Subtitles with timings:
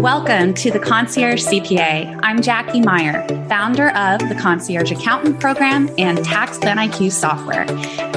[0.00, 2.20] Welcome to the Concierge CPA.
[2.22, 7.66] I'm Jackie Meyer, founder of the Concierge Accountant Program and Tax Plan IQ software.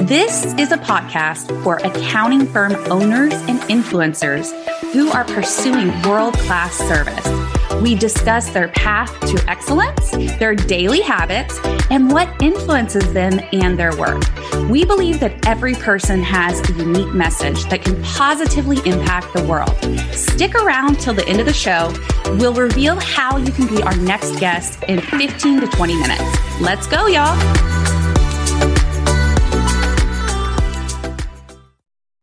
[0.06, 4.50] This is a podcast for accounting firm owners and influencers
[4.92, 7.57] who are pursuing world class service.
[7.82, 11.58] We discuss their path to excellence, their daily habits,
[11.90, 14.22] and what influences them and their work.
[14.68, 19.76] We believe that every person has a unique message that can positively impact the world.
[20.12, 21.94] Stick around till the end of the show.
[22.38, 26.60] We'll reveal how you can be our next guest in 15 to 20 minutes.
[26.60, 27.97] Let's go, y'all.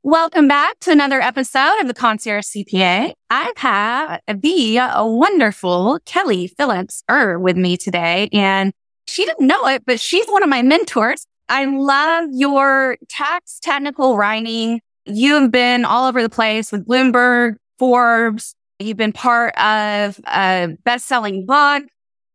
[0.08, 3.13] Welcome back to another episode of the Concierge CPA.
[3.32, 8.72] I have the wonderful Kelly Phillips Er with me today, and
[9.08, 11.26] she didn't know it, but she's one of my mentors.
[11.49, 14.80] I love your tax technical writing.
[15.05, 18.54] You have been all over the place with Bloomberg, Forbes.
[18.77, 21.82] You've been part of a best-selling book.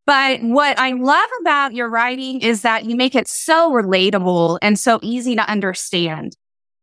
[0.06, 4.77] But what I love about your writing is that you make it so relatable and
[4.77, 6.37] so easy to understand.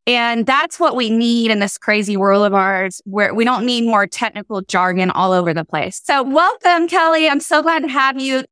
[0.08, 3.86] And that's what we need in this crazy world of ours where we don't need
[3.86, 6.02] more technical jargon all over the place.
[6.04, 7.30] So welcome, Kelly.
[7.30, 8.46] I'm so glad to have you.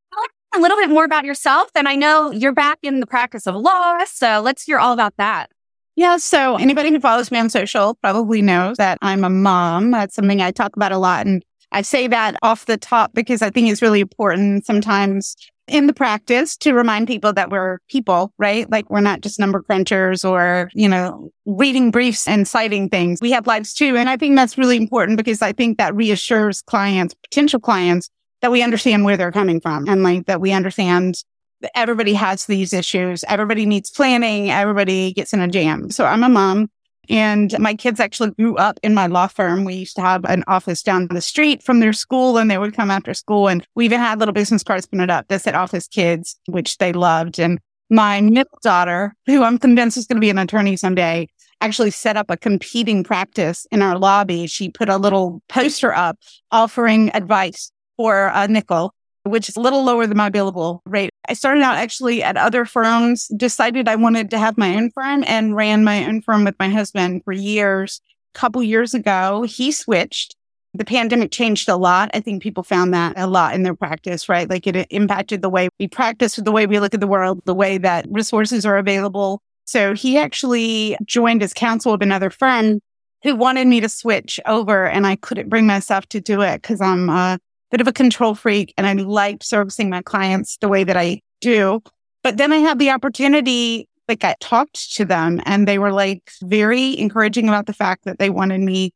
[0.53, 1.69] a little bit more about yourself.
[1.75, 4.03] And I know you're back in the practice of law.
[4.05, 5.49] So let's hear all about that.
[5.95, 6.17] Yeah.
[6.17, 9.91] So anybody who follows me on social probably knows that I'm a mom.
[9.91, 11.25] That's something I talk about a lot.
[11.25, 15.35] And I say that off the top because I think it's really important sometimes
[15.67, 18.69] in the practice to remind people that we're people, right?
[18.69, 23.19] Like we're not just number crunchers or, you know, reading briefs and citing things.
[23.21, 23.97] We have lives too.
[23.97, 28.09] And I think that's really important because I think that reassures clients, potential clients
[28.41, 31.23] that we understand where they're coming from and like that we understand
[31.61, 33.23] that everybody has these issues.
[33.27, 34.51] Everybody needs planning.
[34.51, 35.89] Everybody gets in a jam.
[35.89, 36.69] So I'm a mom.
[37.09, 39.63] And my kids actually grew up in my law firm.
[39.63, 42.75] We used to have an office down the street from their school and they would
[42.75, 43.47] come after school.
[43.47, 46.93] And we even had little business cards printed up that said office kids, which they
[46.93, 47.39] loved.
[47.39, 47.59] And
[47.89, 51.27] my middle daughter, who I'm convinced is going to be an attorney someday,
[51.61, 54.47] actually set up a competing practice in our lobby.
[54.47, 56.17] She put a little poster up
[56.51, 58.93] offering advice for a nickel
[59.25, 61.09] which is a little lower than my billable rate.
[61.27, 65.23] I started out actually at other firms, decided I wanted to have my own firm
[65.27, 68.01] and ran my own firm with my husband for years.
[68.35, 70.35] A couple years ago, he switched.
[70.73, 72.11] The pandemic changed a lot.
[72.13, 74.49] I think people found that a lot in their practice, right?
[74.49, 77.55] Like it impacted the way we practice, the way we look at the world, the
[77.55, 79.41] way that resources are available.
[79.63, 82.81] So he actually joined as counsel of another firm
[83.23, 86.79] who wanted me to switch over and I couldn't bring myself to do it because
[86.81, 87.39] I'm a
[87.75, 91.19] bit of a control freak and I liked servicing my clients the way that I
[91.41, 91.83] do.
[92.23, 96.31] But then I had the opportunity, like I talked to them and they were like
[96.41, 98.93] very encouraging about the fact that they wanted me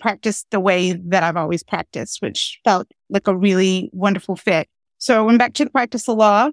[0.00, 4.68] practice the way that I've always practiced, which felt like a really wonderful fit.
[4.98, 6.50] So I went back to the practice of law,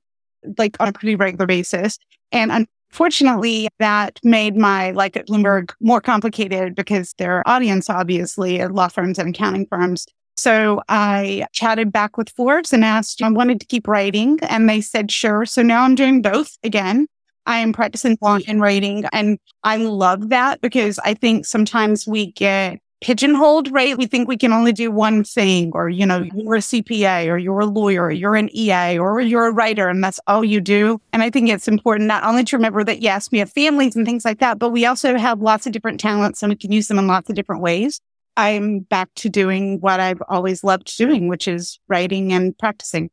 [0.57, 1.99] like on a pretty regular basis.
[2.31, 8.71] And unfortunately, that made my life at Bloomberg more complicated because their audience, obviously, at
[8.71, 13.59] law firms and accounting firms so I chatted back with Forbes and asked, I wanted
[13.59, 14.39] to keep writing.
[14.43, 15.45] And they said, sure.
[15.45, 17.07] So now I'm doing both again.
[17.47, 19.05] I am practicing law and writing.
[19.11, 23.97] And I love that because I think sometimes we get pigeonholed, right?
[23.97, 27.37] We think we can only do one thing or, you know, you're a CPA or
[27.37, 30.59] you're a lawyer or you're an EA or you're a writer and that's all you
[30.59, 30.99] do.
[31.13, 34.05] And I think it's important not only to remember that, yes, we have families and
[34.05, 36.87] things like that, but we also have lots of different talents and we can use
[36.87, 38.01] them in lots of different ways.
[38.37, 43.09] I'm back to doing what I've always loved doing, which is writing and practicing.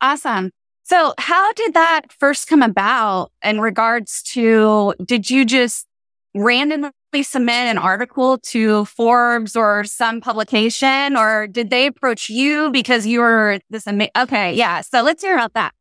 [0.00, 0.50] Awesome.
[0.84, 5.86] So how did that first come about in regards to, did you just
[6.34, 13.06] randomly submit an article to Forbes or some publication or did they approach you because
[13.06, 14.10] you were this amazing?
[14.18, 14.52] Okay.
[14.52, 14.82] Yeah.
[14.82, 15.72] So let's hear about that.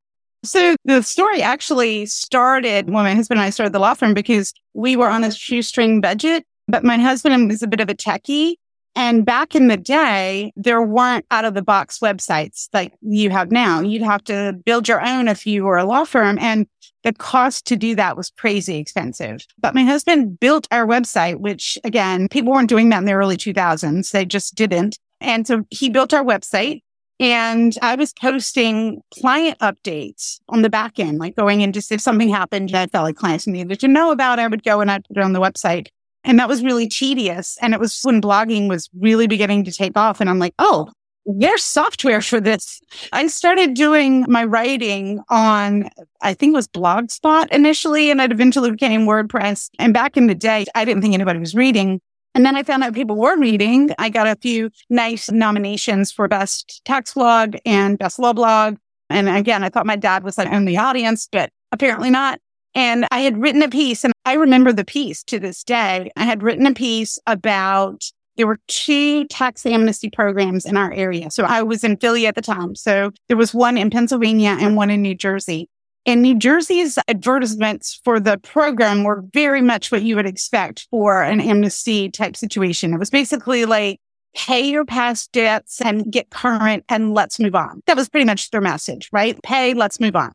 [0.46, 4.54] So the story actually started when my husband and I started the law firm because
[4.74, 8.56] we were on a shoestring budget but my husband is a bit of a techie.
[8.96, 13.52] And back in the day, there weren't out of the box websites like you have
[13.52, 13.80] now.
[13.80, 16.38] You'd have to build your own if you were a law firm.
[16.40, 16.68] And
[17.02, 19.46] the cost to do that was crazy expensive.
[19.60, 23.36] But my husband built our website, which again, people weren't doing that in the early
[23.36, 24.12] 2000s.
[24.12, 25.00] They just didn't.
[25.20, 26.82] And so he built our website
[27.20, 32.02] and I was posting client updates on the back end, like going in just if
[32.02, 35.06] something happened that felt like clients needed to know about, I would go and I'd
[35.06, 35.88] put it on the website.
[36.24, 37.58] And that was really tedious.
[37.62, 40.22] And it was when blogging was really beginning to take off.
[40.22, 40.90] And I'm like, oh,
[41.26, 42.82] there's software for this.
[43.12, 45.90] I started doing my writing on,
[46.22, 49.70] I think it was Blogspot initially, and it eventually became WordPress.
[49.80, 52.02] And back in the day, I didn't think anybody was reading.
[52.36, 53.92] And then I found out people were reading.
[54.00, 58.78] I got a few nice nominations for best tax blog and best law blog.
[59.10, 62.40] And again, I thought my dad was like in the audience, but apparently not.
[62.76, 66.12] And I had written a piece and I remember the piece to this day.
[66.16, 68.04] I had written a piece about
[68.36, 71.30] there were two tax amnesty programs in our area.
[71.30, 72.76] So I was in Philly at the time.
[72.76, 75.70] So there was one in Pennsylvania and one in New Jersey.
[76.06, 81.22] And New Jersey's advertisements for the program were very much what you would expect for
[81.22, 82.94] an amnesty type situation.
[82.94, 84.00] It was basically like,
[84.36, 87.82] pay your past debts and get current and let's move on.
[87.86, 89.42] That was pretty much their message, right?
[89.44, 90.34] Pay, let's move on.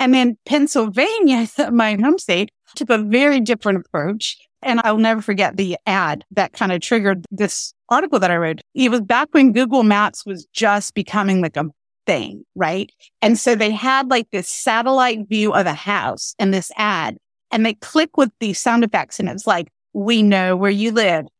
[0.00, 4.36] And then Pennsylvania, my home state, took a very different approach.
[4.62, 8.60] And I'll never forget the ad that kind of triggered this article that I wrote.
[8.74, 11.66] It was back when Google Maps was just becoming like a
[12.06, 12.90] thing, right?
[13.22, 17.16] And so they had like this satellite view of a house and this ad,
[17.50, 21.26] and they click with these sound effects, and it's like, we know where you live.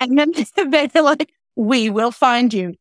[0.00, 0.32] And then
[0.70, 2.74] they're like, we will find you.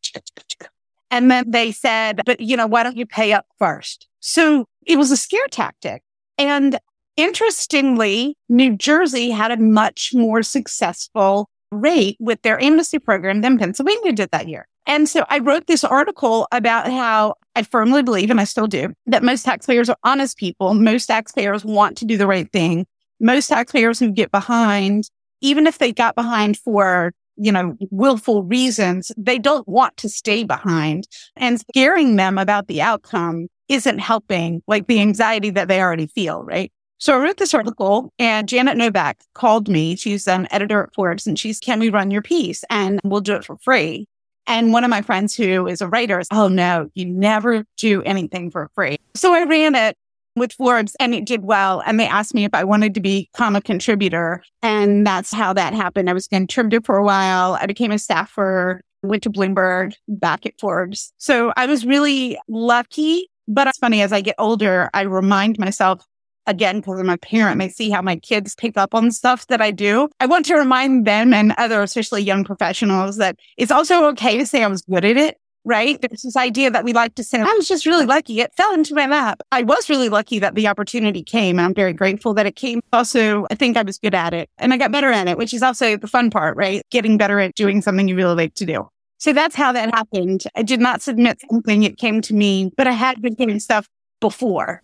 [1.10, 4.08] And then they said, but you know, why don't you pay up first?
[4.28, 6.04] So it was a scare tactic.
[6.38, 6.80] And
[7.18, 14.14] Interestingly, New Jersey had a much more successful rate with their amnesty program than Pennsylvania
[14.14, 14.68] did that year.
[14.86, 18.94] And so I wrote this article about how I firmly believe, and I still do,
[19.08, 20.76] that most taxpayers are honest people.
[20.76, 22.86] Most taxpayers want to do the right thing.
[23.20, 25.10] Most taxpayers who get behind,
[25.42, 30.44] even if they got behind for, you know, willful reasons, they don't want to stay
[30.44, 36.08] behind and scaring them about the outcome isn't helping like the anxiety that they already
[36.08, 36.72] feel, right?
[37.00, 39.96] So I wrote this article and Janet Novak called me.
[39.96, 42.64] She's an editor at Forbes and she's, can we run your piece?
[42.70, 44.08] And we'll do it for free.
[44.48, 48.02] And one of my friends who is a writer is, oh no, you never do
[48.04, 48.98] anything for free.
[49.14, 49.96] So I ran it
[50.36, 51.84] with Forbes and it did well.
[51.86, 54.44] And they asked me if I wanted to become a contributor.
[54.64, 56.10] And that's how that happened.
[56.10, 57.58] I was a contributor for a while.
[57.60, 61.12] I became a staffer, went to Bloomberg, back at Forbes.
[61.18, 63.30] So I was really lucky.
[63.48, 66.06] But it's funny, as I get older, I remind myself
[66.48, 69.62] again, because I'm a parent I see how my kids pick up on stuff that
[69.62, 70.10] I do.
[70.20, 74.46] I want to remind them and other, especially young professionals, that it's also okay to
[74.46, 75.38] say I was good at it.
[75.66, 76.00] Right.
[76.02, 78.40] There's this idea that we like to say, I was just really lucky.
[78.40, 79.42] It fell into my lap.
[79.52, 81.60] I was really lucky that the opportunity came.
[81.60, 82.80] I'm very grateful that it came.
[82.94, 85.54] Also, I think I was good at it and I got better at it, which
[85.54, 86.82] is also the fun part, right?
[86.90, 88.88] Getting better at doing something you really like to do.
[89.18, 90.44] So that's how that happened.
[90.56, 91.84] I did not submit something.
[91.84, 93.88] It came to me, but I had been doing stuff
[94.22, 94.84] before.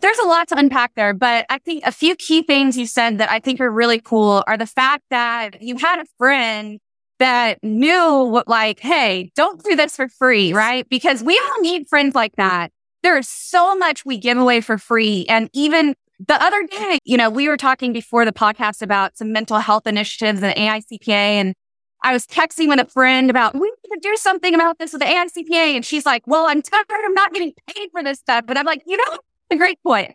[0.00, 3.18] There's a lot to unpack there, but I think a few key things you said
[3.18, 6.78] that I think are really cool are the fact that you had a friend
[7.20, 10.86] that knew what, like, hey, don't do this for free, right?
[10.88, 12.70] Because we all need friends like that.
[13.02, 15.26] There is so much we give away for free.
[15.28, 15.94] And even
[16.26, 19.86] the other day, you know, we were talking before the podcast about some mental health
[19.86, 21.08] initiatives and AICPA.
[21.08, 21.54] And
[22.02, 23.72] I was texting with a friend about, we
[24.04, 25.76] do something about this with the AICPA.
[25.76, 26.86] And she's like, well, I'm tired.
[26.90, 28.44] I'm not getting paid for this stuff.
[28.46, 29.18] But I'm like, you know,
[29.50, 30.14] a great point.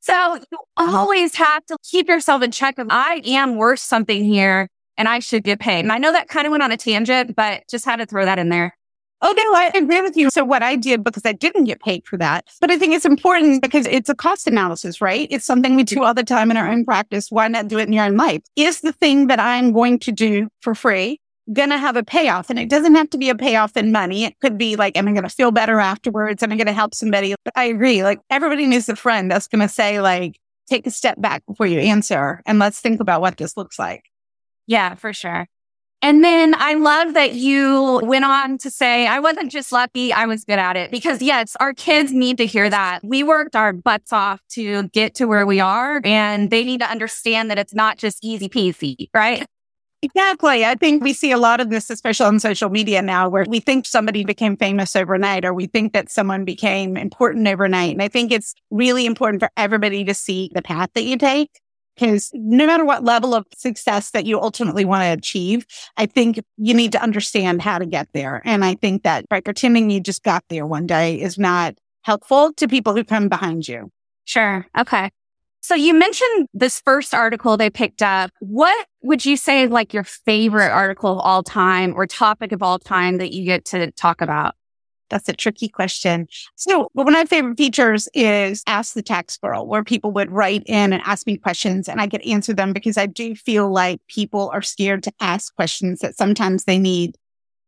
[0.00, 4.68] So you always have to keep yourself in check of I am worth something here
[4.96, 5.80] and I should get paid.
[5.80, 8.24] And I know that kind of went on a tangent, but just had to throw
[8.24, 8.76] that in there.
[9.20, 10.30] Oh, no, I agree with you.
[10.30, 13.04] So what I did, because I didn't get paid for that, but I think it's
[13.04, 15.26] important because it's a cost analysis, right?
[15.30, 17.28] It's something we do all the time in our own practice.
[17.28, 18.42] Why not do it in your own life?
[18.54, 21.20] Is the thing that I'm going to do for free
[21.52, 22.50] going to have a payoff.
[22.50, 24.24] And it doesn't have to be a payoff in money.
[24.24, 26.42] It could be like, am I going to feel better afterwards?
[26.42, 27.34] Am I going to help somebody?
[27.44, 28.02] But I agree.
[28.02, 30.38] Like everybody needs a friend that's going to say like,
[30.68, 34.04] take a step back before you answer and let's think about what this looks like.
[34.66, 35.46] Yeah, for sure.
[36.00, 40.26] And then I love that you went on to say, I wasn't just lucky, I
[40.26, 40.92] was good at it.
[40.92, 43.00] Because yes, our kids need to hear that.
[43.02, 46.88] We worked our butts off to get to where we are and they need to
[46.88, 49.44] understand that it's not just easy peasy, right?
[50.00, 50.64] Exactly.
[50.64, 53.58] I think we see a lot of this, especially on social media now, where we
[53.58, 57.92] think somebody became famous overnight or we think that someone became important overnight.
[57.94, 61.50] And I think it's really important for everybody to see the path that you take.
[61.96, 66.38] Because no matter what level of success that you ultimately want to achieve, I think
[66.56, 68.40] you need to understand how to get there.
[68.44, 72.52] And I think that by pretending you just got there one day is not helpful
[72.52, 73.90] to people who come behind you.
[74.26, 74.64] Sure.
[74.78, 75.10] Okay.
[75.60, 78.30] So you mentioned this first article they picked up.
[78.40, 82.78] What would you say like your favorite article of all time or topic of all
[82.78, 84.54] time that you get to talk about?
[85.10, 86.28] That's a tricky question.
[86.56, 90.62] So one of my favorite features is Ask the Tax Girl, where people would write
[90.66, 94.00] in and ask me questions and I could answer them because I do feel like
[94.08, 97.16] people are scared to ask questions that sometimes they need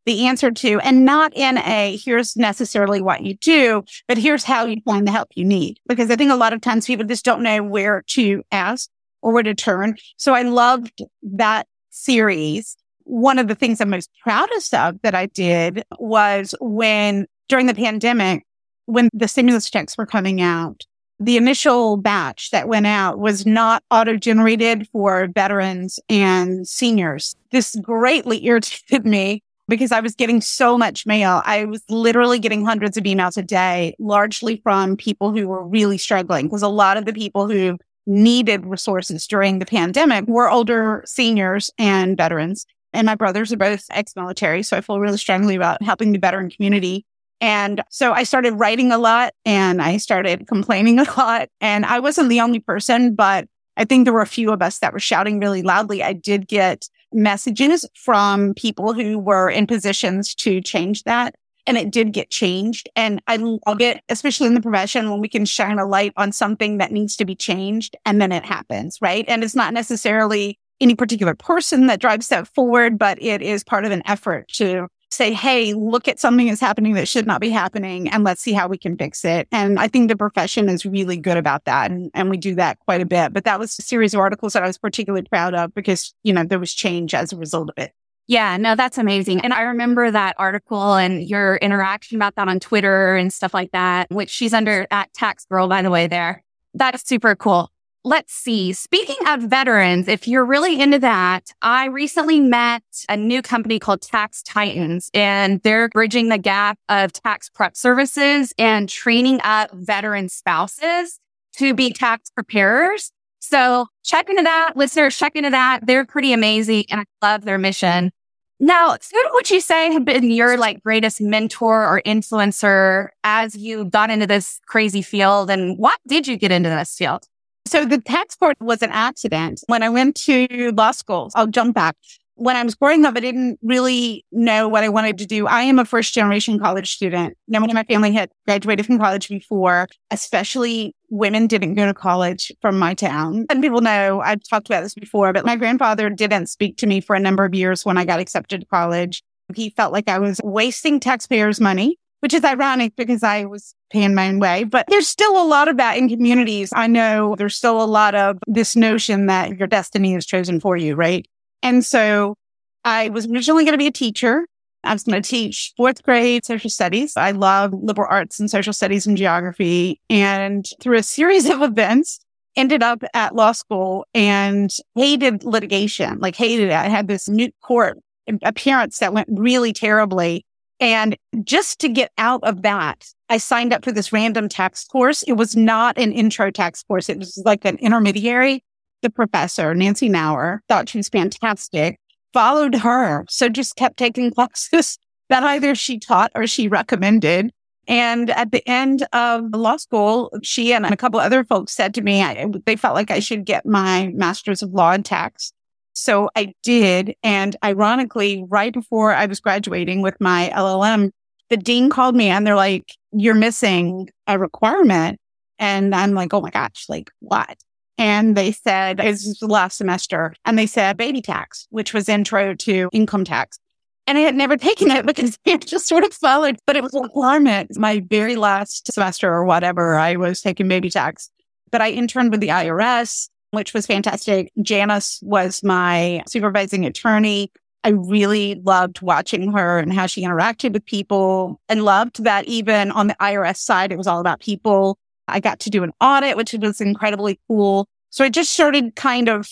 [0.07, 4.65] the answer to, and not in a here's necessarily what you do, but here's how
[4.65, 5.79] you find the help you need.
[5.87, 8.89] Because I think a lot of times people just don't know where to ask
[9.23, 9.97] or where to turn.
[10.17, 12.77] So I loved that series.
[13.05, 17.75] One of the things I'm most proudest of that I did was when during the
[17.75, 18.45] pandemic,
[18.87, 20.85] when the stimulus checks were coming out,
[21.19, 27.37] the initial batch that went out was not auto generated for veterans and seniors.
[27.53, 31.41] This greatly irritated me because I was getting so much mail.
[31.47, 35.97] I was literally getting hundreds of emails a day, largely from people who were really
[35.97, 41.03] struggling because a lot of the people who needed resources during the pandemic were older
[41.07, 42.67] seniors and veterans.
[42.93, 44.63] And my brothers are both ex military.
[44.63, 47.07] So I feel really strongly about helping the veteran community.
[47.41, 51.49] And so I started writing a lot and I started complaining a lot.
[51.61, 53.47] And I wasn't the only person, but
[53.77, 56.03] I think there were a few of us that were shouting really loudly.
[56.03, 61.35] I did get messages from people who were in positions to change that.
[61.67, 62.89] And it did get changed.
[62.97, 66.33] And I love it, especially in the profession when we can shine a light on
[66.33, 69.25] something that needs to be changed and then it happens, right?
[69.29, 73.85] And it's not necessarily any particular person that drives that forward, but it is part
[73.85, 77.51] of an effort to say, Hey, look at something that's happening that should not be
[77.51, 79.49] happening and let's see how we can fix it.
[79.53, 81.91] And I think the profession is really good about that.
[81.91, 83.33] And, and we do that quite a bit.
[83.33, 86.33] But that was a series of articles that I was particularly proud of because, you
[86.33, 87.93] know, there was change as a result of it.
[88.27, 89.41] Yeah, no, that's amazing.
[89.41, 93.73] And I remember that article and your interaction about that on Twitter and stuff like
[93.73, 96.45] that, which she's under at Tax Girl, by the way, there.
[96.73, 97.73] That's super cool.
[98.03, 98.73] Let's see.
[98.73, 104.01] Speaking of veterans, if you're really into that, I recently met a new company called
[104.01, 110.31] Tax Titans and they're bridging the gap of tax prep services and training up veteran
[110.31, 111.21] spouses
[111.57, 113.13] to be tax preparers.
[113.39, 115.87] So check into that, listeners, check into that.
[115.87, 118.13] They're pretty amazing and I love their mission.
[118.59, 123.85] Now, who would you say have been your like greatest mentor or influencer as you
[123.85, 127.27] got into this crazy field and what did you get into this field?
[127.71, 129.63] So the tax court was an accident.
[129.69, 131.95] When I went to law school, I'll jump back.
[132.35, 135.47] When I was growing up, I didn't really know what I wanted to do.
[135.47, 137.37] I am a first generation college student.
[137.47, 142.51] Nobody in my family had graduated from college before, especially women didn't go to college
[142.61, 143.47] from my town.
[143.49, 147.01] And people know I've talked about this before, but my grandfather didn't speak to me
[147.01, 149.23] for a number of years when I got accepted to college.
[149.55, 154.15] He felt like I was wasting taxpayers' money which is ironic because I was paying
[154.15, 154.65] my own way.
[154.65, 156.71] But there's still a lot of that in communities.
[156.75, 160.77] I know there's still a lot of this notion that your destiny is chosen for
[160.77, 161.27] you, right?
[161.63, 162.37] And so
[162.85, 164.47] I was originally going to be a teacher.
[164.83, 167.17] I was going to teach fourth grade social studies.
[167.17, 170.01] I love liberal arts and social studies and geography.
[170.09, 172.21] And through a series of events,
[172.57, 176.75] ended up at law school and hated litigation, like hated it.
[176.75, 177.99] I had this new court
[178.43, 180.45] appearance that went really terribly
[180.81, 185.23] and just to get out of that, I signed up for this random tax course.
[185.25, 187.09] It was not an intro tax course.
[187.09, 188.65] It was like an intermediary.
[189.03, 191.99] The professor, Nancy Knauer, thought she was fantastic,
[192.33, 193.25] followed her.
[193.29, 197.53] So just kept taking classes that either she taught or she recommended.
[197.87, 201.95] And at the end of the law school, she and a couple other folks said
[201.95, 205.53] to me, I, they felt like I should get my master's of law and tax.
[206.01, 207.15] So I did.
[207.23, 211.11] And ironically, right before I was graduating with my LLM,
[211.51, 215.19] the dean called me and they're like, you're missing a requirement.
[215.59, 217.59] And I'm like, oh my gosh, like what?
[217.99, 220.33] And they said, this was the last semester.
[220.47, 223.59] And they said baby tax, which was intro to income tax.
[224.07, 226.95] And I had never taken it because it just sort of followed, but it was
[226.95, 227.77] a requirement.
[227.77, 231.31] My very last semester or whatever, I was taking baby tax,
[231.71, 234.53] but I interned with the IRS which was fantastic.
[234.63, 237.51] Janice was my supervising attorney.
[237.83, 242.91] I really loved watching her and how she interacted with people and loved that even
[242.91, 244.99] on the IRS side, it was all about people.
[245.29, 247.89] I got to do an audit, which was incredibly cool.
[248.11, 249.49] So I just started kind of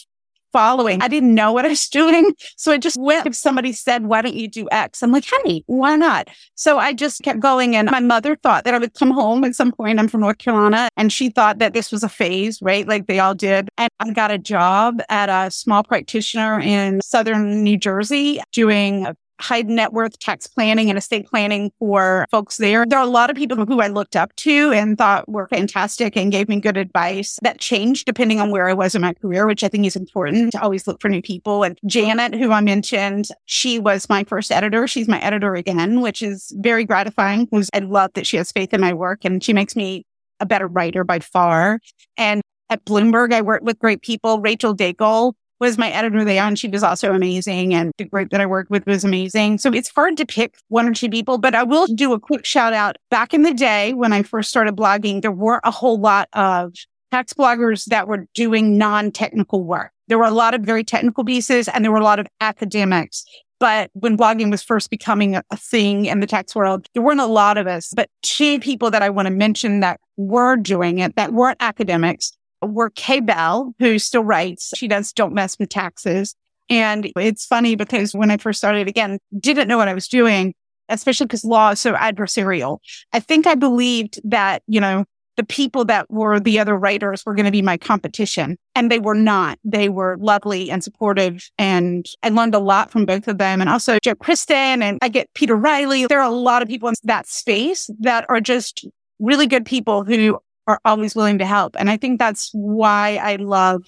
[0.52, 1.02] following.
[1.02, 2.32] I didn't know what I was doing.
[2.56, 3.26] So I just went.
[3.26, 5.02] If somebody said, why don't you do X?
[5.02, 6.28] I'm like, honey, why not?
[6.54, 7.76] So I just kept going.
[7.76, 9.98] And my mother thought that I would come home at some point.
[9.98, 12.86] I'm from North Carolina and she thought that this was a phase, right?
[12.86, 13.68] Like they all did.
[13.76, 19.06] And I got a job at a small practitioner in Southern New Jersey doing
[19.40, 22.84] high net worth tax planning and estate planning for folks there.
[22.86, 26.16] There are a lot of people who I looked up to and thought were fantastic
[26.16, 29.46] and gave me good advice that changed depending on where I was in my career,
[29.46, 31.62] which I think is important to always look for new people.
[31.62, 34.86] And Janet, who I mentioned, she was my first editor.
[34.86, 38.80] She's my editor again, which is very gratifying I love that she has faith in
[38.80, 40.04] my work and she makes me
[40.40, 41.80] a better writer by far.
[42.16, 44.40] And at Bloomberg, I worked with great people.
[44.40, 47.74] Rachel Daigle was my editor there and she was also amazing.
[47.74, 49.58] And the group that I worked with was amazing.
[49.58, 52.44] So it's hard to pick one or two people, but I will do a quick
[52.44, 52.96] shout out.
[53.10, 56.74] Back in the day when I first started blogging, there weren't a whole lot of
[57.10, 59.92] tax bloggers that were doing non-technical work.
[60.08, 63.24] There were a lot of very technical pieces and there were a lot of academics.
[63.60, 67.26] But when blogging was first becoming a thing in the tax world, there weren't a
[67.26, 71.16] lot of us, but two people that I want to mention that were doing it
[71.16, 74.72] that weren't academics were Kay Bell, who still writes.
[74.76, 76.34] She does Don't Mess with Taxes.
[76.70, 80.54] And it's funny because when I first started again, didn't know what I was doing,
[80.88, 82.78] especially because law is so adversarial.
[83.12, 85.04] I think I believed that, you know,
[85.38, 88.98] the people that were the other writers were going to be my competition and they
[88.98, 89.56] were not.
[89.64, 93.70] They were lovely and supportive and I learned a lot from both of them and
[93.70, 96.06] also Joe Kristan and I get Peter Reilly.
[96.06, 98.84] There are a lot of people in that space that are just
[99.20, 101.74] really good people who are always willing to help.
[101.78, 103.84] And I think that's why I love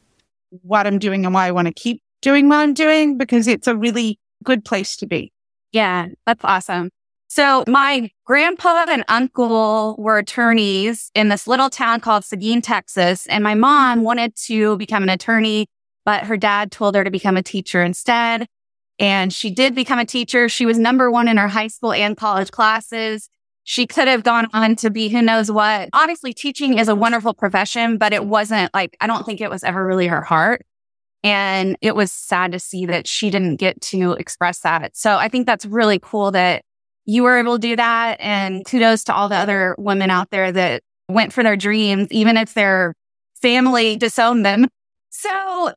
[0.63, 3.69] what I'm doing and why I want to keep doing what I'm doing because it's
[3.69, 5.33] a really good place to be.
[5.73, 6.91] Yeah, that's awesome.
[7.29, 13.27] So my grandpa and uncle were attorneys in this little town called Seguin, Texas.
[13.29, 15.69] And my mom wanted to become an attorney,
[16.05, 18.49] but her dad told her to become a teacher instead.
[18.99, 20.49] And she did become a teacher.
[20.49, 23.29] She was number one in her high school and college classes.
[23.71, 25.91] She could have gone on to be who knows what.
[25.93, 29.63] Obviously, teaching is a wonderful profession, but it wasn't like, I don't think it was
[29.63, 30.67] ever really her heart.
[31.23, 34.97] And it was sad to see that she didn't get to express that.
[34.97, 36.65] So I think that's really cool that
[37.05, 38.17] you were able to do that.
[38.21, 42.37] And kudos to all the other women out there that went for their dreams, even
[42.37, 42.97] if their
[43.41, 44.67] family disowned them.
[45.11, 45.75] So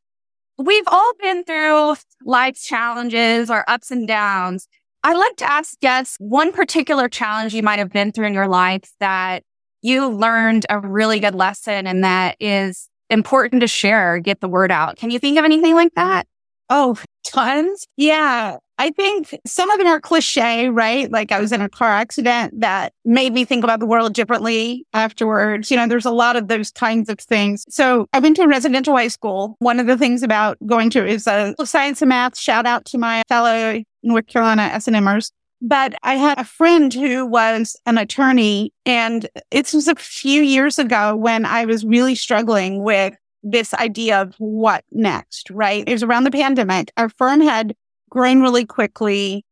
[0.57, 4.67] we've all been through life's challenges or ups and downs.
[5.03, 8.48] I like to ask guests one particular challenge you might have been through in your
[8.48, 9.43] life that
[9.81, 14.72] you learned a really good lesson and that is important to share, get the word
[14.72, 14.95] out.
[14.95, 16.25] Can you think of anything like that?
[16.69, 17.86] Oh, tons.
[17.98, 18.57] Yeah.
[18.79, 21.12] I think some of them are cliche, right?
[21.12, 24.86] Like I was in a car accident that made me think about the world differently
[24.93, 25.69] afterwards.
[25.69, 27.65] You know, there's a lot of those kinds of things.
[27.69, 29.57] So I went to a residential high school.
[29.60, 32.38] One of the things about going to is a science and math.
[32.38, 35.31] Shout out to my fellow North Carolina S&Mers.
[35.62, 40.77] But I had a friend who was an attorney and it was a few years
[40.77, 45.88] ago when I was really struggling with this idea of what next, right?
[45.88, 46.91] It was around the pandemic.
[46.97, 47.75] Our firm had
[48.10, 49.45] grown really quickly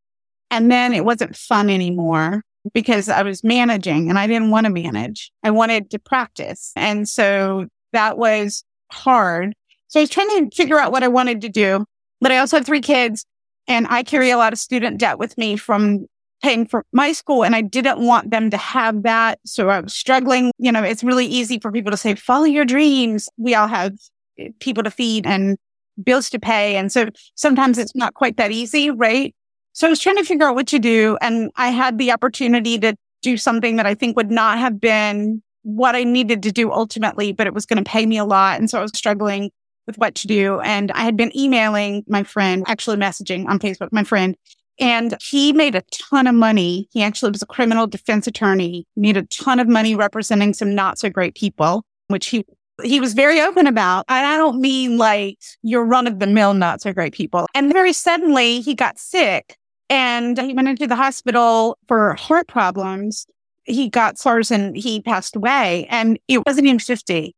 [0.50, 2.42] and then it wasn't fun anymore
[2.74, 5.32] because I was managing and I didn't want to manage.
[5.42, 6.72] I wanted to practice.
[6.76, 9.54] And so that was hard.
[9.88, 11.86] So I was trying to figure out what I wanted to do,
[12.20, 13.24] but I also have three kids
[13.68, 16.06] and I carry a lot of student debt with me from
[16.42, 19.38] paying for my school and I didn't want them to have that.
[19.46, 20.50] So I was struggling.
[20.58, 23.28] You know, it's really easy for people to say, follow your dreams.
[23.36, 23.92] We all have
[24.38, 25.56] eh, people to feed and
[26.02, 26.76] bills to pay.
[26.76, 29.34] And so sometimes it's not quite that easy, right?
[29.72, 31.16] So I was trying to figure out what to do.
[31.20, 35.42] And I had the opportunity to do something that I think would not have been
[35.62, 38.58] what I needed to do ultimately, but it was going to pay me a lot.
[38.58, 39.50] And so I was struggling
[39.86, 40.60] with what to do.
[40.60, 44.36] And I had been emailing my friend, actually messaging on Facebook, my friend,
[44.78, 46.88] and he made a ton of money.
[46.92, 50.98] He actually was a criminal defense attorney, made a ton of money representing some not
[50.98, 52.44] so great people, which he
[52.82, 54.06] he was very open about.
[54.08, 57.46] And I don't mean like your run of the mill, not so great people.
[57.54, 59.56] And very suddenly he got sick
[59.88, 63.26] and he went into the hospital for heart problems.
[63.64, 67.36] He got SARS and he passed away and it wasn't even 50.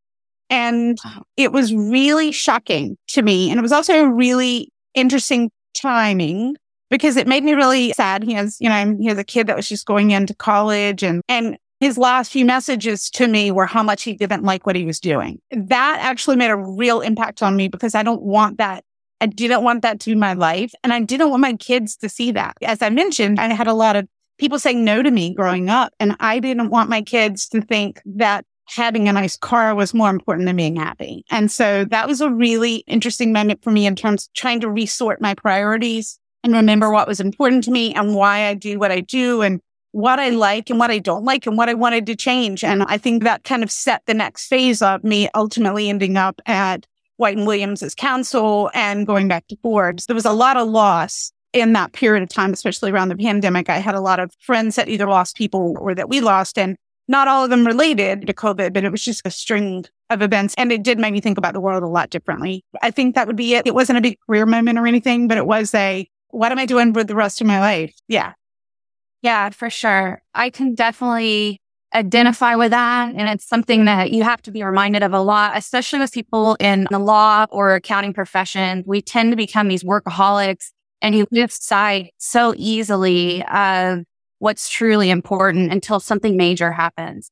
[0.51, 0.99] And
[1.37, 3.51] it was really shocking to me.
[3.51, 6.57] And it was also a really interesting timing
[6.91, 8.23] because it made me really sad.
[8.23, 11.23] He has, you know, he has a kid that was just going into college and,
[11.29, 14.87] and his last few messages to me were how much he didn't like what he
[14.87, 15.41] was doing.
[15.51, 18.85] That actually made a real impact on me because I don't want that.
[19.21, 20.73] I didn't want that to be my life.
[20.83, 22.57] And I didn't want my kids to see that.
[22.63, 24.07] As I mentioned, I had a lot of
[24.39, 25.93] people saying no to me growing up.
[26.01, 30.11] And I didn't want my kids to think that having a nice car was more
[30.11, 31.24] important than being happy.
[31.31, 34.70] And so that was a really interesting moment for me in terms of trying to
[34.70, 38.90] resort my priorities and remember what was important to me and why I do what
[38.90, 39.61] I do and
[39.92, 42.64] what I like and what I don't like and what I wanted to change.
[42.64, 46.40] And I think that kind of set the next phase of me ultimately ending up
[46.46, 50.07] at White and Williams as counsel and going back to Forbes.
[50.07, 53.70] There was a lot of loss in that period of time, especially around the pandemic.
[53.70, 56.59] I had a lot of friends that either lost people or that we lost.
[56.59, 56.77] And
[57.09, 60.55] not all of them related to COVID, but it was just a string of events.
[60.57, 62.64] And it did make me think about the world a lot differently.
[62.83, 63.67] I think that would be it.
[63.67, 66.67] It wasn't a big career moment or anything, but it was a, what am I
[66.67, 67.95] doing with the rest of my life?
[68.09, 68.33] Yeah.
[69.23, 70.23] Yeah, for sure.
[70.35, 71.61] I can definitely
[71.95, 73.14] identify with that.
[73.14, 76.57] And it's something that you have to be reminded of a lot, especially with people
[76.59, 78.83] in the law or accounting profession.
[78.87, 84.01] We tend to become these workaholics and you lose sight so easily of
[84.45, 87.31] what's truly important until something major happens.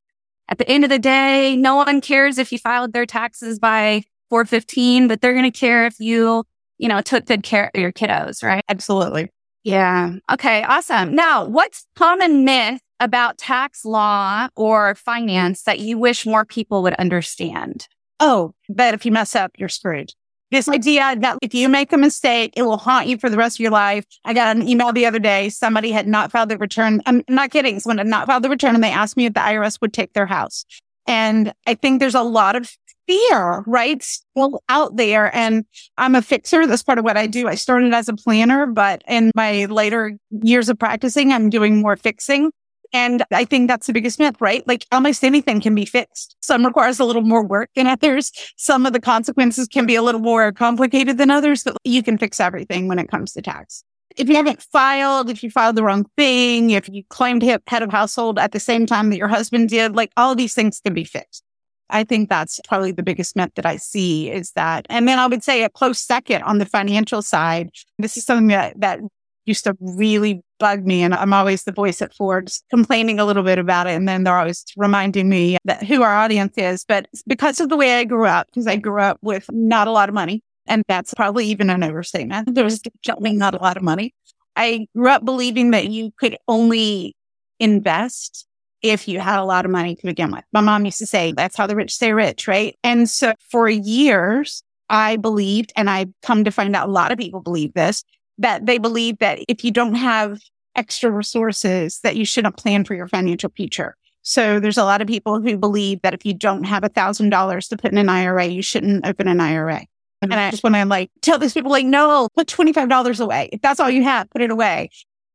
[0.49, 4.05] At the end of the day, no one cares if you filed their taxes by
[4.31, 6.45] 415, but they're going to care if you,
[6.79, 8.65] you know, took good care of your kiddos, right?
[8.67, 9.29] Absolutely.
[9.63, 10.15] Yeah.
[10.33, 10.63] Okay.
[10.63, 11.15] Awesome.
[11.15, 16.95] Now, what's common myth about tax law or finance that you wish more people would
[16.95, 17.89] understand?
[18.21, 20.15] Oh, that if you mess up, you're screwed.
[20.53, 23.57] This idea that if you make a mistake, it will haunt you for the rest
[23.57, 24.05] of your life.
[24.27, 25.49] I got an email the other day.
[25.49, 27.01] Somebody had not filed the return.
[27.07, 27.81] I'm not kidding.
[27.81, 30.13] Someone had not filed the return and they asked me if the IRS would take
[30.13, 30.67] their house.
[31.07, 32.71] And I think there's a lot of
[33.07, 34.03] fear, right?
[34.03, 35.35] Still out there.
[35.35, 35.65] And
[35.97, 36.67] I'm a fixer.
[36.67, 37.49] That's part of what I do.
[37.49, 41.97] I started as a planner, but in my later years of practicing, I'm doing more
[41.97, 42.51] fixing.
[42.93, 44.67] And I think that's the biggest myth, right?
[44.69, 46.37] Like almost anything can be fixed.
[46.41, 48.33] Some requires a little more work than others.
[48.57, 52.19] Some of the consequences can be a little more complicated than others, but you can
[52.19, 53.83] fix everything when it comes to tax.
[54.17, 57.91] If you haven't filed, if you filed the wrong thing, if you claimed head of
[57.91, 61.05] household at the same time that your husband did, like all these things can be
[61.05, 61.43] fixed.
[61.89, 64.87] I think that's probably the biggest myth that I see is that.
[64.89, 67.71] And then I would say a close second on the financial side.
[67.99, 69.01] This is something that, that
[69.45, 71.03] used to really bug me.
[71.03, 73.93] And I'm always the voice at Forbes complaining a little bit about it.
[73.93, 76.85] And then they're always reminding me that who our audience is.
[76.85, 79.93] But because of the way I grew up, because I grew up with not a
[79.93, 82.55] lot of money, and that's probably even an overstatement.
[82.55, 84.15] There was definitely not a lot of money.
[84.55, 87.17] I grew up believing that you could only
[87.59, 88.47] invest
[88.83, 90.45] if you had a lot of money to begin with.
[90.53, 92.77] My mom used to say, that's how the rich stay rich, right?
[92.83, 97.19] And so for years, I believed, and I've come to find out a lot of
[97.19, 98.05] people believe this,
[98.39, 100.41] that they believe that if you don't have
[100.75, 103.97] extra resources, that you shouldn't plan for your financial future.
[104.23, 107.31] So there's a lot of people who believe that if you don't have a thousand
[107.31, 109.81] dollars to put in an IRA, you shouldn't open an IRA.
[109.81, 110.33] Mm-hmm.
[110.33, 113.49] And I just want to like tell these people like, no, put $25 away.
[113.53, 114.91] If that's all you have, put it away.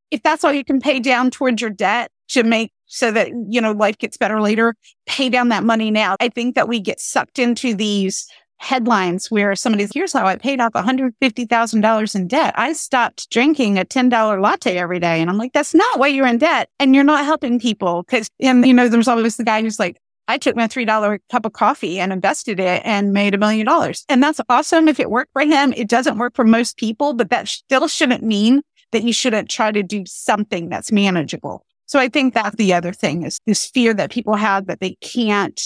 [0.10, 3.60] If that's all you can pay down towards your debt to make so that, you
[3.60, 4.74] know, life gets better later,
[5.06, 6.16] pay down that money now.
[6.22, 8.26] I think that we get sucked into these
[8.60, 12.54] headlines where somebody's, here's how I paid off $150,000 in debt.
[12.58, 15.22] I stopped drinking a $10 latte every day.
[15.22, 16.70] And I'm like, that's not why you're in debt.
[16.80, 18.04] And you're not helping people.
[18.04, 21.46] Cause, and you know, there's always the guy who's like, I took my $3 cup
[21.46, 24.04] of coffee and invested it and made a million dollars.
[24.10, 24.88] And that's awesome.
[24.88, 28.24] If it worked for him, it doesn't work for most people, but that still shouldn't
[28.24, 31.66] mean that you shouldn't try to do something that's manageable.
[31.86, 34.96] So I think that's the other thing is this fear that people have that they
[34.96, 35.62] can't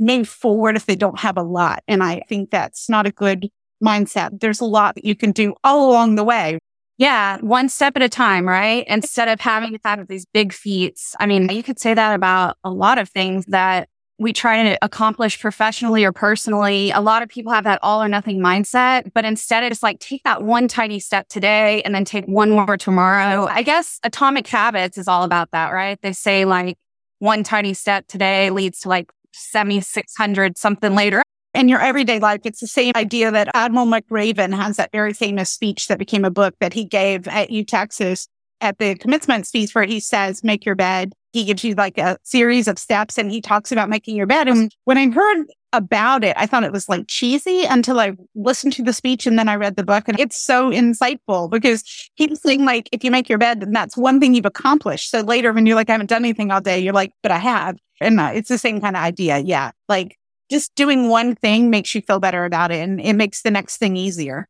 [0.00, 1.82] move forward if they don't have a lot.
[1.86, 3.48] And I think that's not a good
[3.82, 4.40] mindset.
[4.40, 6.58] There's a lot that you can do all along the way.
[6.98, 8.84] Yeah, one step at a time, right?
[8.86, 11.14] Instead of having to have these big feats.
[11.18, 14.78] I mean, you could say that about a lot of things that we try to
[14.82, 16.90] accomplish professionally or personally.
[16.90, 20.22] A lot of people have that all or nothing mindset, but instead it's like take
[20.24, 23.46] that one tiny step today and then take one more tomorrow.
[23.46, 25.98] I guess atomic habits is all about that, right?
[26.02, 26.76] They say like
[27.18, 31.22] one tiny step today leads to like 7,600 something later.
[31.52, 35.50] In your everyday life, it's the same idea that Admiral McRaven has that very famous
[35.50, 38.28] speech that became a book that he gave at U Texas
[38.60, 41.12] at the commencement speech where he says, make your bed.
[41.32, 44.48] He gives you like a series of steps and he talks about making your bed.
[44.48, 48.72] And when I heard about it, I thought it was like cheesy until I listened
[48.74, 52.40] to the speech and then I read the book and it's so insightful because he's
[52.40, 55.10] saying like, if you make your bed, then that's one thing you've accomplished.
[55.10, 57.38] So later when you're like, I haven't done anything all day, you're like, but I
[57.38, 57.78] have.
[58.00, 59.38] And uh, it's the same kind of idea.
[59.38, 59.70] Yeah.
[59.88, 60.16] Like
[60.50, 63.76] just doing one thing makes you feel better about it and it makes the next
[63.76, 64.48] thing easier.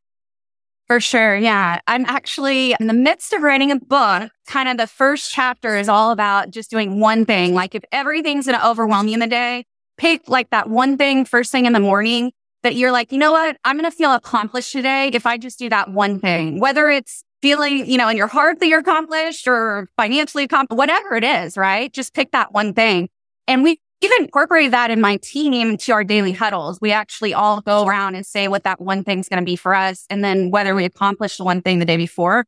[0.87, 1.37] For sure.
[1.37, 1.79] Yeah.
[1.87, 4.33] I'm actually in the midst of writing a book.
[4.49, 7.55] Kind of the first chapter is all about just doing one thing.
[7.55, 9.67] Like if everything's going to overwhelm you in the day,
[10.01, 12.33] pick like that one thing first thing in the morning
[12.63, 13.59] that you're like, you know what?
[13.65, 17.23] I'm going to feel accomplished today if I just do that one thing, whether it's
[17.43, 21.57] feeling, you know, in your heart that you're accomplished or financially accomplished, whatever it is,
[21.57, 21.93] right?
[21.93, 23.11] Just pick that one thing.
[23.47, 26.79] And we even incorporate that in my team to our daily huddles.
[26.81, 29.75] We actually all go around and say what that one thing's going to be for
[29.75, 30.07] us.
[30.09, 32.47] And then whether we accomplished the one thing the day before,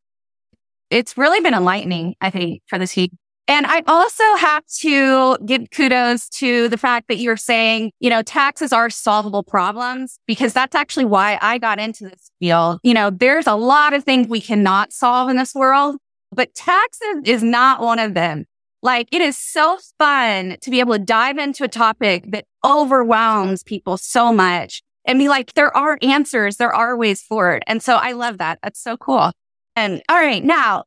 [0.88, 3.10] it's really been enlightening, I think, for the team.
[3.48, 8.22] And I also have to give kudos to the fact that you're saying, you know,
[8.22, 12.78] taxes are solvable problems because that's actually why I got into this field.
[12.82, 15.96] You know, there's a lot of things we cannot solve in this world,
[16.30, 18.46] but taxes is not one of them.
[18.80, 23.62] Like it is so fun to be able to dive into a topic that overwhelms
[23.62, 26.56] people so much and be like, there are answers.
[26.56, 27.64] There are ways forward.
[27.66, 28.60] And so I love that.
[28.62, 29.32] That's so cool.
[29.74, 30.44] And all right.
[30.44, 30.84] Now,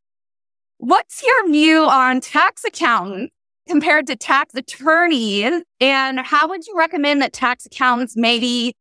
[0.77, 3.33] what's your view on tax accountants
[3.67, 5.63] compared to tax attorneys?
[5.79, 8.75] And how would you recommend that tax accountants maybe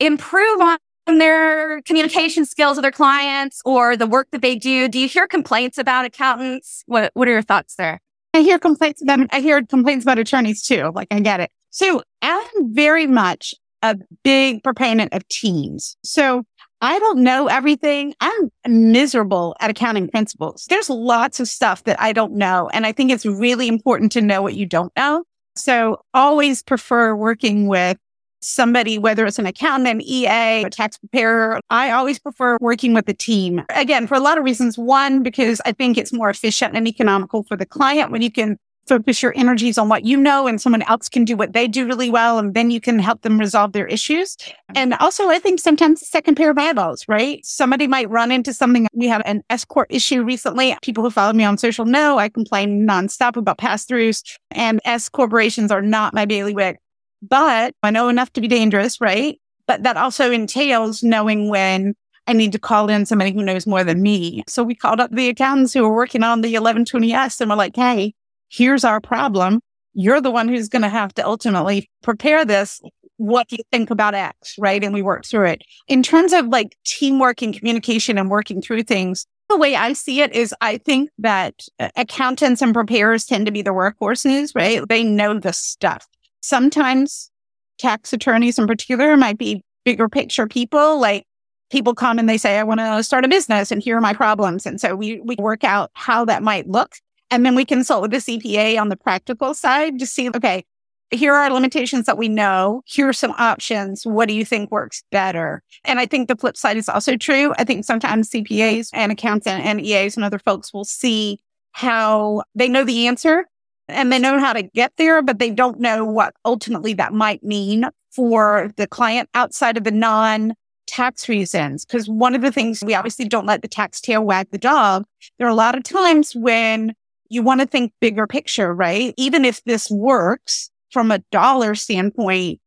[0.00, 4.88] improve on their communication skills with their clients or the work that they do?
[4.88, 6.82] Do you hear complaints about accountants?
[6.86, 8.00] What What are your thoughts there?
[8.34, 10.92] I hear complaints about I hear complaints about attorneys too.
[10.94, 11.50] Like I get it.
[11.70, 15.96] So I'm very much a big proponent of teams.
[16.02, 16.44] So
[16.80, 18.14] I don't know everything.
[18.20, 20.66] I'm miserable at accounting principles.
[20.68, 22.70] There's lots of stuff that I don't know.
[22.72, 25.24] And I think it's really important to know what you don't know.
[25.56, 27.98] So always prefer working with
[28.40, 31.60] somebody, whether it's an accountant, EA, a tax preparer.
[31.70, 33.64] I always prefer working with the team.
[33.70, 34.78] Again, for a lot of reasons.
[34.78, 38.56] One, because I think it's more efficient and economical for the client when you can
[38.88, 41.86] focus your energies on what you know and someone else can do what they do
[41.86, 42.38] really well.
[42.38, 44.36] And then you can help them resolve their issues.
[44.74, 47.44] And also, I think sometimes second pair of eyeballs, right?
[47.44, 48.86] Somebody might run into something.
[48.92, 50.76] We had an S corp issue recently.
[50.82, 55.08] People who follow me on social know I complain nonstop about pass throughs and S
[55.08, 56.78] corporations are not my bailiwick
[57.22, 59.40] but I know enough to be dangerous, right?
[59.66, 61.94] But that also entails knowing when
[62.26, 64.42] I need to call in somebody who knows more than me.
[64.46, 67.76] So we called up the accountants who were working on the 1120S and we're like,
[67.76, 68.14] Hey,
[68.48, 69.60] here's our problem.
[69.94, 72.80] You're the one who's going to have to ultimately prepare this.
[73.16, 74.54] What do you think about X?
[74.58, 74.82] Right.
[74.84, 75.62] And we work through it.
[75.88, 80.20] In terms of like teamwork and communication and working through things, the way I see
[80.20, 84.86] it is I think that uh, accountants and preparers tend to be the workhorses, right?
[84.88, 86.06] They know the stuff.
[86.42, 87.30] Sometimes
[87.78, 91.00] tax attorneys in particular might be bigger picture people.
[91.00, 91.24] Like
[91.70, 94.12] people come and they say, I want to start a business and here are my
[94.12, 94.66] problems.
[94.66, 96.96] And so we, we work out how that might look.
[97.30, 100.64] And then we consult with the CPA on the practical side to see, okay,
[101.10, 102.82] here are limitations that we know.
[102.86, 104.04] Here are some options.
[104.04, 105.62] What do you think works better?
[105.84, 107.54] And I think the flip side is also true.
[107.58, 111.38] I think sometimes CPAs and accountants and EAs and other folks will see
[111.72, 113.46] how they know the answer
[113.88, 117.42] and they know how to get there, but they don't know what ultimately that might
[117.42, 120.54] mean for the client outside of the non
[120.86, 121.84] tax reasons.
[121.84, 125.04] Cause one of the things we obviously don't let the tax tail wag the dog.
[125.38, 126.94] There are a lot of times when
[127.28, 129.14] you want to think bigger picture, right?
[129.16, 132.60] Even if this works from a dollar standpoint,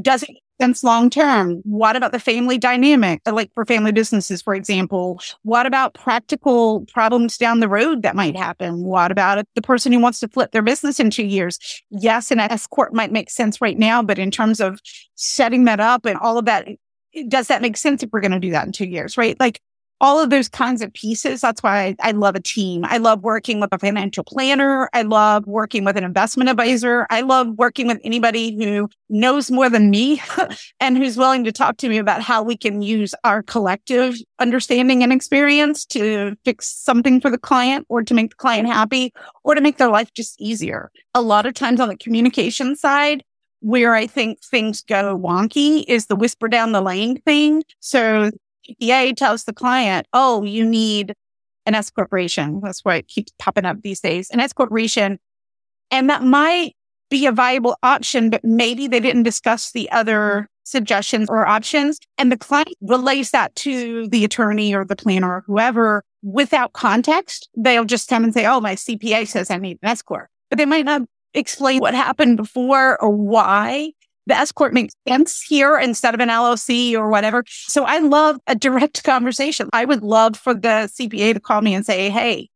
[0.00, 1.60] does it make sense long term?
[1.64, 3.20] What about the family dynamic?
[3.26, 8.16] Uh, like for family businesses, for example, what about practical problems down the road that
[8.16, 8.84] might happen?
[8.84, 11.58] What about the person who wants to flip their business in two years?
[11.90, 14.80] Yes, an S corp might make sense right now, but in terms of
[15.14, 16.68] setting that up and all of that,
[17.28, 19.16] does that make sense if we're going to do that in two years?
[19.16, 19.38] Right?
[19.38, 19.60] Like
[20.00, 21.40] all of those kinds of pieces.
[21.40, 22.84] That's why I, I, love a team.
[22.84, 24.88] I love working with a financial planner.
[24.92, 27.06] I love working with an investment advisor.
[27.10, 30.22] I love working with anybody who knows more than me
[30.80, 35.02] and who's willing to talk to me about how we can use our collective understanding
[35.02, 39.54] and experience to fix something for the client or to make the client happy or
[39.54, 40.90] to make their life just easier.
[41.14, 43.24] A lot of times on the communication side,
[43.60, 47.64] where I think things go wonky is the whisper down the lane thing.
[47.80, 48.30] So
[48.68, 51.14] CPA tells the client, oh, you need
[51.66, 52.60] an S corporation.
[52.62, 55.18] That's why it keeps popping up these days, an S corporation.
[55.90, 56.74] And that might
[57.10, 61.98] be a viable option, but maybe they didn't discuss the other suggestions or options.
[62.18, 67.48] And the client relays that to the attorney or the planner or whoever without context.
[67.56, 70.58] They'll just come and say, Oh, my CPA says I need an S corp, but
[70.58, 71.02] they might not
[71.34, 73.92] explain what happened before or why
[74.28, 77.44] the S corp makes sense here instead of an LLC or whatever.
[77.48, 79.68] So I love a direct conversation.
[79.72, 82.48] I would love for the CPA to call me and say, Hey,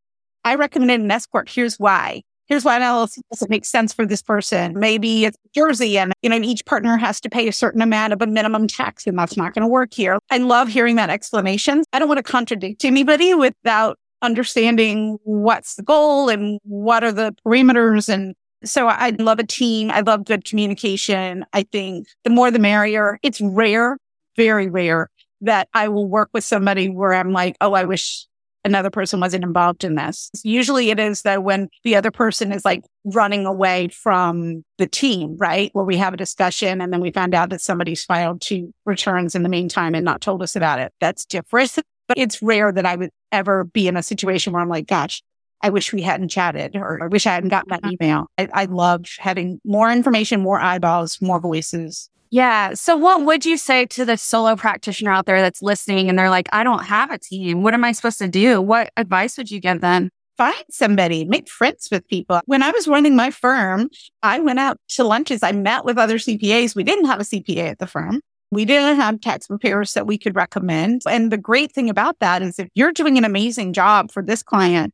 [0.45, 1.49] I recommended an S corp.
[1.49, 2.21] Here's why.
[2.47, 4.77] Here's why an LLC doesn't make sense for this person.
[4.77, 8.21] Maybe it's Jersey and, you know, each partner has to pay a certain amount of
[8.21, 10.19] a minimum tax and that's not going to work here.
[10.29, 11.83] I love hearing that explanation.
[11.93, 17.33] I don't want to contradict anybody without understanding what's the goal and what are the
[17.45, 19.91] parameters and so I love a team.
[19.91, 21.45] I love good communication.
[21.53, 23.19] I think the more the merrier.
[23.23, 23.97] It's rare,
[24.35, 25.09] very rare
[25.41, 28.25] that I will work with somebody where I'm like, oh, I wish
[28.65, 30.31] another person wasn't involved in this.
[30.43, 35.35] Usually it is that when the other person is like running away from the team,
[35.37, 35.69] right?
[35.73, 39.35] Where we have a discussion and then we find out that somebody's filed two returns
[39.35, 40.93] in the meantime and not told us about it.
[41.01, 41.77] That's different.
[42.07, 45.21] But it's rare that I would ever be in a situation where I'm like, gosh,
[45.63, 48.27] I wish we hadn't chatted or I wish I hadn't gotten that email.
[48.37, 52.09] I, I love having more information, more eyeballs, more voices.
[52.29, 52.73] Yeah.
[52.73, 56.29] So what would you say to the solo practitioner out there that's listening and they're
[56.29, 57.63] like, I don't have a team.
[57.63, 58.61] What am I supposed to do?
[58.61, 60.09] What advice would you give them?
[60.35, 62.41] Find somebody, make friends with people.
[62.45, 63.89] When I was running my firm,
[64.23, 65.43] I went out to lunches.
[65.43, 66.75] I met with other CPAs.
[66.75, 68.19] We didn't have a CPA at the firm.
[68.51, 71.03] We didn't have tax preparers that we could recommend.
[71.07, 74.41] And the great thing about that is if you're doing an amazing job for this
[74.41, 74.91] client,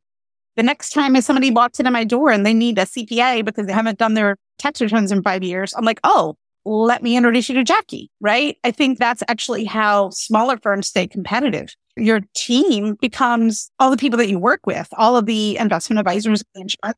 [0.56, 3.66] the next time if somebody walks into my door and they need a CPA because
[3.66, 7.48] they haven't done their tax returns in five years, I'm like, oh, let me introduce
[7.48, 8.56] you to Jackie, right?
[8.64, 11.74] I think that's actually how smaller firms stay competitive.
[11.96, 16.42] Your team becomes all the people that you work with, all of the investment advisors.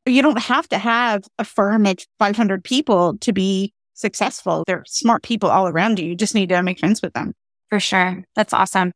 [0.06, 4.64] You don't have to have a firm of 500 people to be successful.
[4.66, 6.06] They're smart people all around you.
[6.06, 7.34] You just need to make friends with them.
[7.70, 8.24] For sure.
[8.34, 8.92] That's awesome.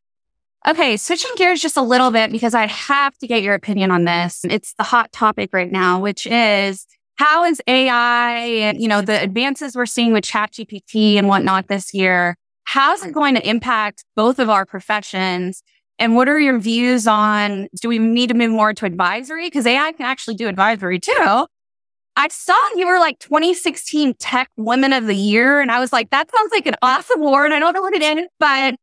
[0.68, 4.05] Okay, switching gears just a little bit because I have to get your opinion on
[4.05, 4.40] this.
[4.44, 9.22] It's the hot topic right now, which is how is AI and, you know, the
[9.22, 14.40] advances we're seeing with ChatGPT and whatnot this year, how's it going to impact both
[14.40, 15.62] of our professions?
[16.00, 19.46] And what are your views on do we need to move more to advisory?
[19.46, 21.46] Because AI can actually do advisory too.
[22.16, 26.11] I saw you were like 2016 Tech Women of the Year, and I was like,
[26.11, 27.52] that sounds like an awesome award.
[27.52, 28.74] I don't know what it is, but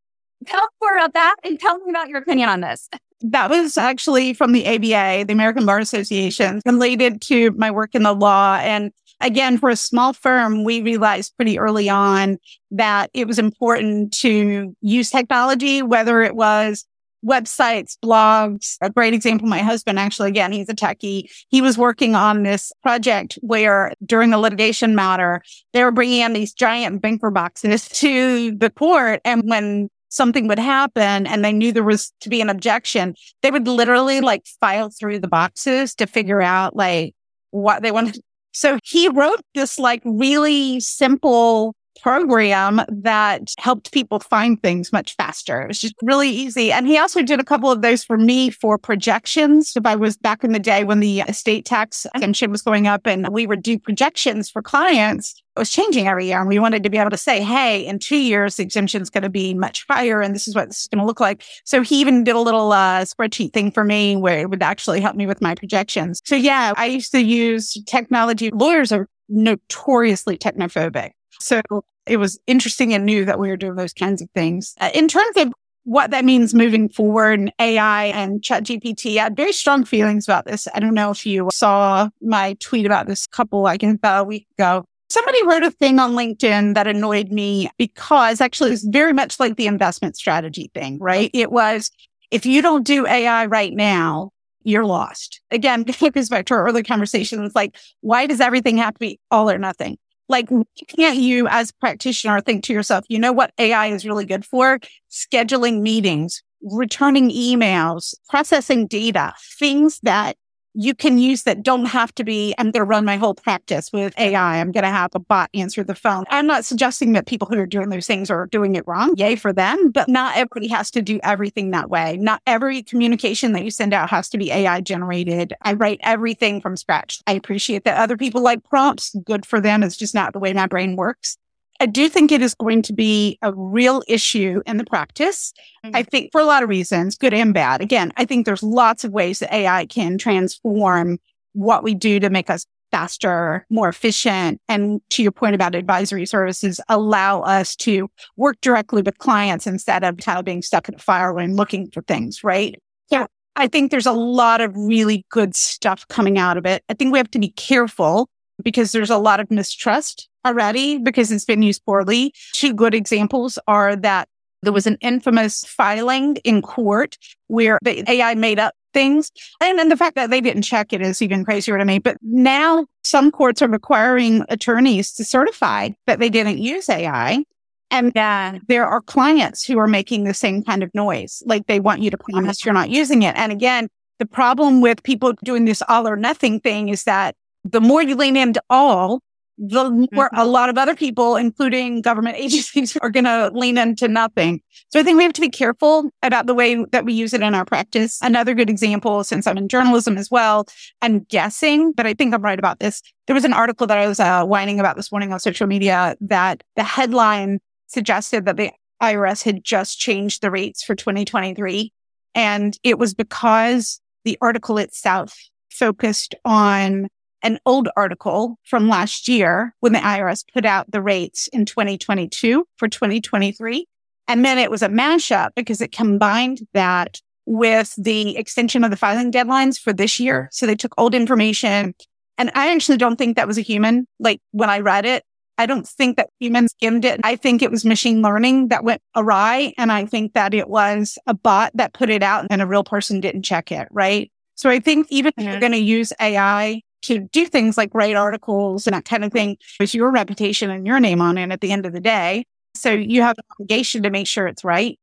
[0.45, 2.89] tell more about that and tell me about your opinion on this.
[3.21, 8.03] That was actually from the ABA, the American Bar Association, related to my work in
[8.03, 8.59] the law.
[8.61, 12.37] And again, for a small firm, we realized pretty early on
[12.71, 16.85] that it was important to use technology, whether it was
[17.25, 18.77] websites, blogs.
[18.81, 21.29] A great example, my husband, actually, again, he's a techie.
[21.47, 26.33] He was working on this project where during the litigation matter, they were bringing in
[26.33, 29.21] these giant banker boxes to the court.
[29.23, 33.51] And when something would happen and they knew there was to be an objection, they
[33.51, 37.15] would literally like file through the boxes to figure out like
[37.51, 38.21] what they wanted.
[38.51, 45.61] So he wrote this like really simple program that helped people find things much faster.
[45.61, 46.71] It was just really easy.
[46.71, 49.75] And he also did a couple of those for me for projections.
[49.75, 53.07] If I was back in the day when the estate tax exemption was going up
[53.07, 56.39] and we would do projections for clients, was changing every year.
[56.39, 59.09] And we wanted to be able to say, hey, in two years, the exemption is
[59.09, 61.43] going to be much higher and this is what is going to look like.
[61.63, 65.01] So he even did a little uh, spreadsheet thing for me where it would actually
[65.01, 66.21] help me with my projections.
[66.25, 68.49] So yeah, I used to use technology.
[68.51, 71.11] Lawyers are notoriously technophobic.
[71.39, 71.61] So
[72.05, 74.75] it was interesting and new that we were doing those kinds of things.
[74.79, 75.53] Uh, in terms of
[75.85, 80.67] what that means moving forward, AI and ChatGPT, I had very strong feelings about this.
[80.73, 84.47] I don't know if you saw my tweet about this couple, like about a week
[84.57, 84.85] ago.
[85.13, 89.57] Somebody wrote a thing on LinkedIn that annoyed me because actually it's very much like
[89.57, 91.29] the investment strategy thing, right?
[91.35, 91.91] It was,
[92.31, 94.31] if you don't do AI right now,
[94.63, 95.39] you're lost.
[95.51, 97.43] Again, it goes back to our earlier conversation.
[97.43, 99.99] It's like, why does everything have to be all or nothing?
[100.29, 100.49] Like,
[100.87, 104.79] can't you as practitioner think to yourself, you know what AI is really good for?
[105.11, 110.37] Scheduling meetings, returning emails, processing data, things that
[110.73, 113.91] you can use that don't have to be, I'm going to run my whole practice
[113.91, 114.59] with AI.
[114.59, 116.25] I'm going to have a bot answer the phone.
[116.29, 119.13] I'm not suggesting that people who are doing those things are doing it wrong.
[119.17, 119.91] Yay for them.
[119.91, 122.17] But not everybody has to do everything that way.
[122.17, 125.53] Not every communication that you send out has to be AI generated.
[125.61, 127.21] I write everything from scratch.
[127.27, 129.15] I appreciate that other people like prompts.
[129.25, 129.83] Good for them.
[129.83, 131.37] It's just not the way my brain works.
[131.83, 135.51] I do think it is going to be a real issue in the practice.
[135.85, 135.97] Mm-hmm.
[135.97, 137.81] I think for a lot of reasons, good and bad.
[137.81, 141.19] Again, I think there's lots of ways that AI can transform
[141.51, 144.61] what we do to make us faster, more efficient.
[144.69, 150.05] And to your point about advisory services, allow us to work directly with clients instead
[150.05, 152.81] of kind of being stuck in a fire and looking for things, right?
[153.11, 153.25] Yeah.
[153.57, 156.81] I think there's a lot of really good stuff coming out of it.
[156.87, 158.29] I think we have to be careful
[158.63, 162.33] because there's a lot of mistrust already because it's been used poorly.
[162.53, 164.27] Two good examples are that
[164.63, 169.31] there was an infamous filing in court where the AI made up things.
[169.59, 171.99] And then the fact that they didn't check it is even crazier to me.
[171.99, 177.43] But now some courts are requiring attorneys to certify that they didn't use AI.
[177.91, 178.57] And yeah.
[178.67, 181.43] there are clients who are making the same kind of noise.
[181.45, 183.35] Like they want you to promise you're not using it.
[183.35, 183.87] And again,
[184.19, 188.15] the problem with people doing this all or nothing thing is that the more you
[188.15, 189.19] lean into all,
[189.57, 190.35] the mm-hmm.
[190.35, 194.61] a lot of other people, including government agencies, are going to lean into nothing.
[194.89, 197.41] So I think we have to be careful about the way that we use it
[197.41, 198.19] in our practice.
[198.21, 200.65] Another good example, since I'm in journalism as well,
[201.01, 203.01] I'm guessing, but I think I'm right about this.
[203.27, 206.15] There was an article that I was uh, whining about this morning on social media
[206.21, 211.91] that the headline suggested that the IRS had just changed the rates for 2023.
[212.35, 215.37] And it was because the article itself
[215.69, 217.07] focused on
[217.43, 222.65] an old article from last year when the IRS put out the rates in 2022
[222.77, 223.85] for 2023.
[224.27, 228.97] And then it was a mashup because it combined that with the extension of the
[228.97, 230.47] filing deadlines for this year.
[230.51, 231.93] So they took old information.
[232.37, 234.07] And I actually don't think that was a human.
[234.19, 235.23] Like when I read it,
[235.57, 237.19] I don't think that humans skimmed it.
[237.23, 239.73] I think it was machine learning that went awry.
[239.77, 242.83] And I think that it was a bot that put it out and a real
[242.83, 243.87] person didn't check it.
[243.91, 244.31] Right.
[244.55, 245.59] So I think even if you're mm-hmm.
[245.59, 249.57] going to use AI to do things like write articles and that kind of thing,
[249.79, 252.45] it's your reputation and your name on it at the end of the day.
[252.75, 254.99] So you have an obligation to make sure it's right.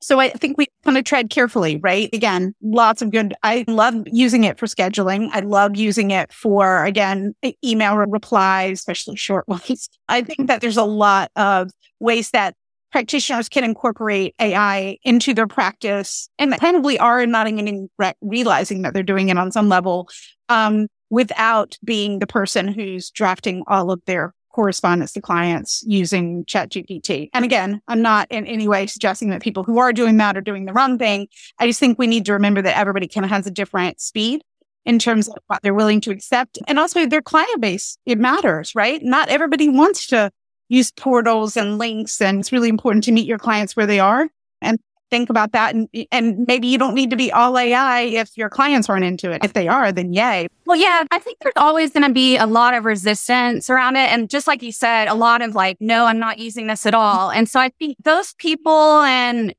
[0.00, 2.08] So I think we kind of tread carefully, right?
[2.12, 3.34] Again, lots of good.
[3.42, 5.28] I love using it for scheduling.
[5.32, 9.88] I love using it for, again, email replies, especially short ones.
[10.08, 12.54] I think that there's a lot of ways that
[12.92, 17.90] practitioners can incorporate AI into their practice and probably are not even
[18.22, 20.08] realizing that they're doing it on some level,
[20.48, 27.30] um, without being the person who's drafting all of their correspondence to clients using ChatGPT.
[27.32, 30.40] And again, I'm not in any way suggesting that people who are doing that are
[30.40, 31.28] doing the wrong thing.
[31.58, 34.42] I just think we need to remember that everybody kind of has a different speed
[34.84, 36.58] in terms of what they're willing to accept.
[36.66, 39.00] And also their client base, it matters, right?
[39.02, 40.30] Not everybody wants to
[40.68, 42.20] use portals and links.
[42.20, 44.28] And it's really important to meet your clients where they are.
[44.60, 44.78] And
[45.10, 45.74] think about that.
[45.74, 49.30] And, and maybe you don't need to be all AI if your clients aren't into
[49.30, 49.44] it.
[49.44, 50.48] If they are, then yay.
[50.66, 54.10] Well, yeah, I think there's always going to be a lot of resistance around it.
[54.12, 56.94] And just like you said, a lot of like, no, I'm not using this at
[56.94, 57.30] all.
[57.30, 59.54] And so I think those people and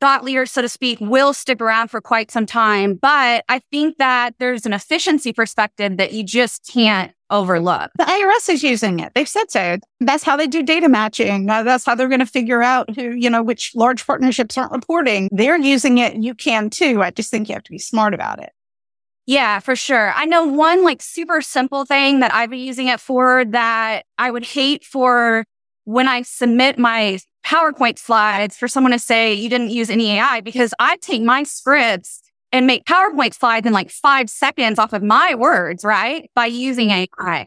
[0.00, 2.94] thought leaders, so to speak, will stick around for quite some time.
[2.94, 7.90] But I think that there's an efficiency perspective that you just can't overlook.
[7.96, 9.12] The IRS is using it.
[9.14, 9.78] They've said so.
[10.00, 11.48] That's how they do data matching.
[11.48, 14.72] Uh, that's how they're going to figure out who, you know, which large partnerships aren't
[14.72, 15.28] reporting.
[15.30, 16.16] They're using it.
[16.16, 17.02] You can too.
[17.02, 18.50] I just think you have to be smart about it.
[19.26, 20.12] Yeah, for sure.
[20.16, 24.30] I know one like super simple thing that I've been using it for that I
[24.30, 25.44] would hate for
[25.84, 30.40] when I submit my PowerPoint slides for someone to say you didn't use any AI
[30.40, 32.20] because I take my scripts
[32.52, 36.30] and make PowerPoint slides in like five seconds off of my words, right?
[36.34, 37.46] By using AI.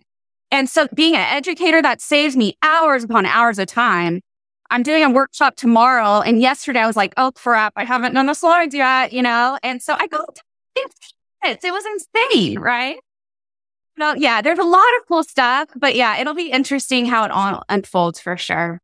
[0.51, 4.21] And so being an educator, that saves me hours upon hours of time.
[4.69, 6.21] I'm doing a workshop tomorrow.
[6.21, 9.57] And yesterday I was like, oh crap, I haven't done the slides yet, you know?
[9.61, 10.25] And so I go,
[10.75, 12.97] it was insane, right?
[13.97, 17.31] No, yeah, there's a lot of cool stuff, but yeah, it'll be interesting how it
[17.31, 18.79] all unfolds for sure.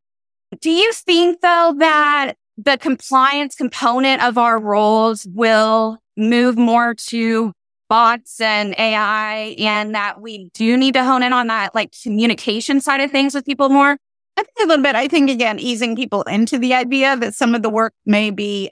[0.60, 7.54] Do you think though that the compliance component of our roles will move more to
[7.88, 12.82] bots and AI and that we do need to hone in on that like communication
[12.82, 13.97] side of things with people more?
[14.38, 14.95] I think a little bit.
[14.95, 18.72] I think again, easing people into the idea that some of the work may be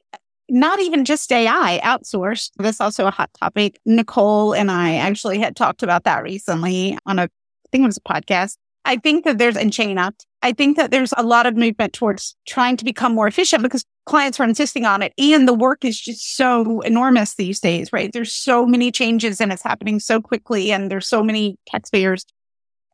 [0.49, 2.51] not even just AI outsourced.
[2.57, 3.79] That's also a hot topic.
[3.85, 7.27] Nicole and I actually had talked about that recently on a, I
[7.71, 8.57] think it was a podcast.
[8.87, 10.15] I think that there's, and chain up.
[10.41, 13.83] I think that there's a lot of movement towards trying to become more efficient because
[14.05, 15.13] clients are insisting on it.
[15.17, 18.09] And the work is just so enormous these days, right?
[18.13, 20.71] There's so many changes and it's happening so quickly.
[20.71, 22.25] And there's so many taxpayers.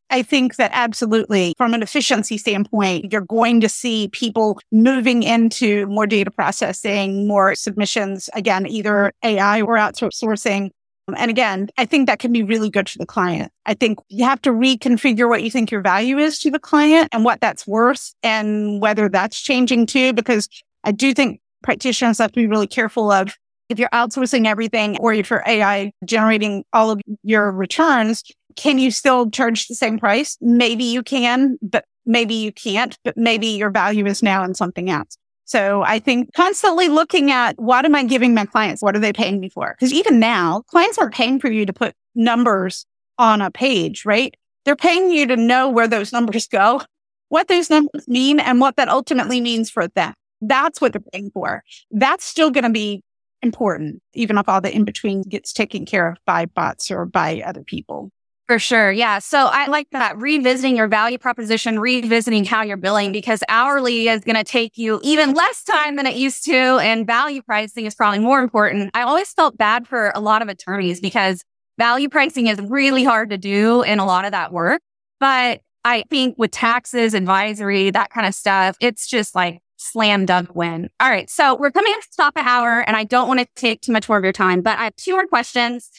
[0.10, 5.86] I think that absolutely from an efficiency standpoint, you're going to see people moving into
[5.88, 10.72] more data processing, more submissions, again, either AI or outsourcing
[11.08, 13.52] Um, and again, I think that can be really good for the client.
[13.66, 17.10] I think you have to reconfigure what you think your value is to the client
[17.12, 20.48] and what that's worth and whether that's changing too, because
[20.84, 23.36] I do think practitioners have to be really careful of
[23.70, 28.24] if you're outsourcing everything or if you're AI generating all of your returns,
[28.56, 30.38] can you still charge the same price?
[30.42, 34.90] Maybe you can, but maybe you can't, but maybe your value is now in something
[34.90, 35.18] else.
[35.46, 38.82] So I think constantly looking at what am I giving my clients?
[38.82, 39.76] What are they paying me for?
[39.78, 42.86] Because even now, clients aren't paying for you to put numbers
[43.18, 44.34] on a page, right?
[44.66, 46.82] They're paying you to know where those numbers go,
[47.30, 50.14] what those numbers mean, and what that ultimately means for them.
[50.42, 51.64] That's what they're paying for.
[51.92, 53.02] That's still going to be
[53.42, 57.42] important, even if all the in between gets taken care of by bots or by
[57.46, 58.12] other people.
[58.48, 58.92] For sure.
[58.92, 59.20] Yeah.
[59.20, 64.22] So I like that revisiting your value proposition, revisiting how you're billing because hourly is
[64.22, 66.54] going to take you even less time than it used to.
[66.54, 68.92] And value pricing is probably more important.
[68.94, 71.46] I always felt bad for a lot of attorneys because
[71.78, 74.82] value pricing is really hard to do in a lot of that work.
[75.22, 80.54] But I think with taxes, advisory, that kind of stuff, it's just like slam dunk
[80.54, 80.90] win.
[81.00, 81.30] All right.
[81.30, 83.94] So we're coming up to stop an hour and I don't want to take too
[83.94, 85.92] much more of your time, but I have two more questions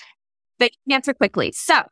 [0.58, 1.50] that you can answer quickly.
[1.52, 1.84] So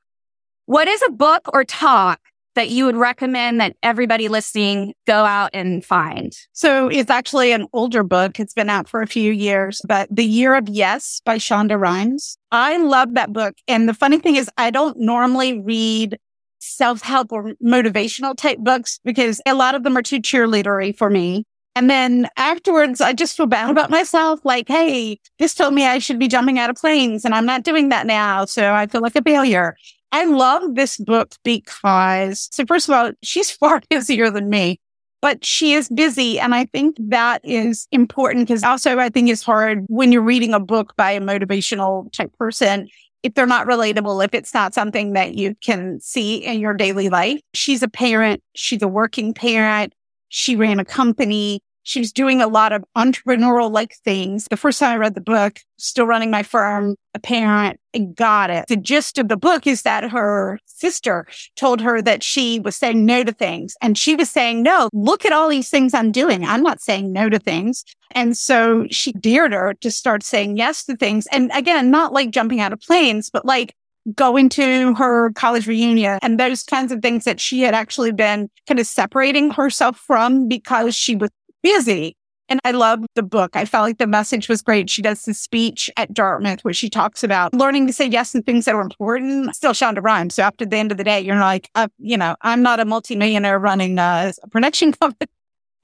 [0.67, 2.21] what is a book or talk
[2.55, 6.33] that you would recommend that everybody listening go out and find?
[6.53, 8.39] So it's actually an older book.
[8.39, 12.37] It's been out for a few years, but The Year of Yes by Shonda Rhimes.
[12.51, 13.55] I love that book.
[13.67, 16.19] And the funny thing is, I don't normally read
[16.59, 21.45] self-help or motivational type books because a lot of them are too cheerleadery for me.
[21.75, 24.41] And then afterwards, I just feel bad about myself.
[24.45, 27.65] Like, Hey, this told me I should be jumping out of planes and I'm not
[27.65, 28.45] doing that now.
[28.45, 29.75] So I feel like a failure.
[30.13, 34.79] I love this book because, so first of all, she's far busier than me.
[35.23, 36.41] but she is busy.
[36.41, 40.53] And I think that is important because also I think it's hard when you're reading
[40.53, 42.89] a book by a motivational type person.
[43.23, 47.09] If they're not relatable, if it's not something that you can see in your daily
[47.09, 48.43] life, she's a parent.
[48.57, 49.93] She's a working parent.
[50.29, 51.61] She ran a company.
[51.83, 54.47] She was doing a lot of entrepreneurial like things.
[54.51, 58.51] The first time I read the book, still running my firm, a parent, and got
[58.51, 58.67] it.
[58.69, 61.27] The gist of the book is that her sister
[61.57, 63.75] told her that she was saying no to things.
[63.81, 66.45] And she was saying, no, look at all these things I'm doing.
[66.45, 67.85] I'm not saying no to things.
[68.13, 71.27] And so she dared her to start saying yes to things.
[71.33, 73.75] And again, not like jumping out of planes, but like
[74.15, 78.51] going to her college reunion and those kinds of things that she had actually been
[78.67, 81.31] kind of separating herself from because she was
[81.63, 82.17] busy.
[82.49, 83.57] And I love the book.
[83.57, 84.91] I felt like the message was great.
[84.91, 88.43] She does the speech at Dartmouth where she talks about learning to say yes to
[88.43, 89.55] things that are important.
[89.55, 90.35] Still Shonda Rhimes.
[90.35, 92.85] So after the end of the day, you're like, uh, you know, I'm not a
[92.85, 95.31] multimillionaire running a production company.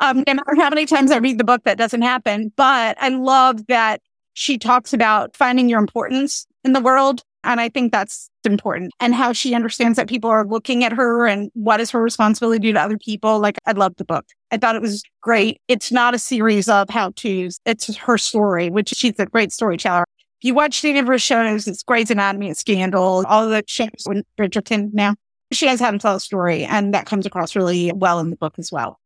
[0.01, 2.53] Um, no matter how many times I read the book, that doesn't happen.
[2.57, 4.03] But I love that
[4.35, 9.14] she talks about finding your importance in the world and I think that's important and
[9.14, 12.80] how she understands that people are looking at her and what is her responsibility to
[12.80, 13.39] other people.
[13.39, 14.26] Like I love the book.
[14.51, 15.61] I thought it was great.
[15.68, 17.61] It's not a series of how to's.
[17.64, 20.05] It's her story, which she's a great storyteller.
[20.41, 24.05] If you watch any of her shows, it's Grey's Anatomy, it's Scandal, all the shows
[24.07, 25.14] with Bridgerton now.
[25.53, 28.36] She has had to tell a story and that comes across really well in the
[28.36, 28.99] book as well.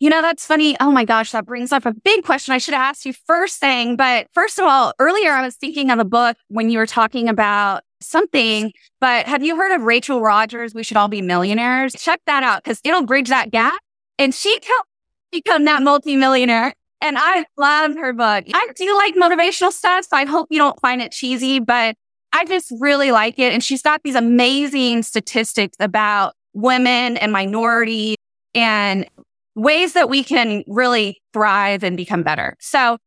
[0.00, 0.76] You know, that's funny.
[0.80, 3.58] Oh my gosh, that brings up a big question I should have asked you first
[3.60, 3.96] thing.
[3.96, 7.28] But first of all, earlier I was thinking of a book when you were talking
[7.28, 10.74] about something, but have you heard of Rachel Rodgers?
[10.74, 11.92] We should all be millionaires.
[11.92, 13.78] Check that out because it'll bridge that gap.
[14.18, 14.88] And she helped
[15.30, 16.72] become that multimillionaire.
[17.02, 18.44] And I love her book.
[18.54, 20.06] I do like motivational stuff.
[20.06, 21.94] So I hope you don't find it cheesy, but
[22.32, 23.52] I just really like it.
[23.52, 28.16] And she's got these amazing statistics about women and minorities
[28.54, 29.06] and
[29.54, 32.56] ways that we can really thrive and become better.
[32.60, 32.98] So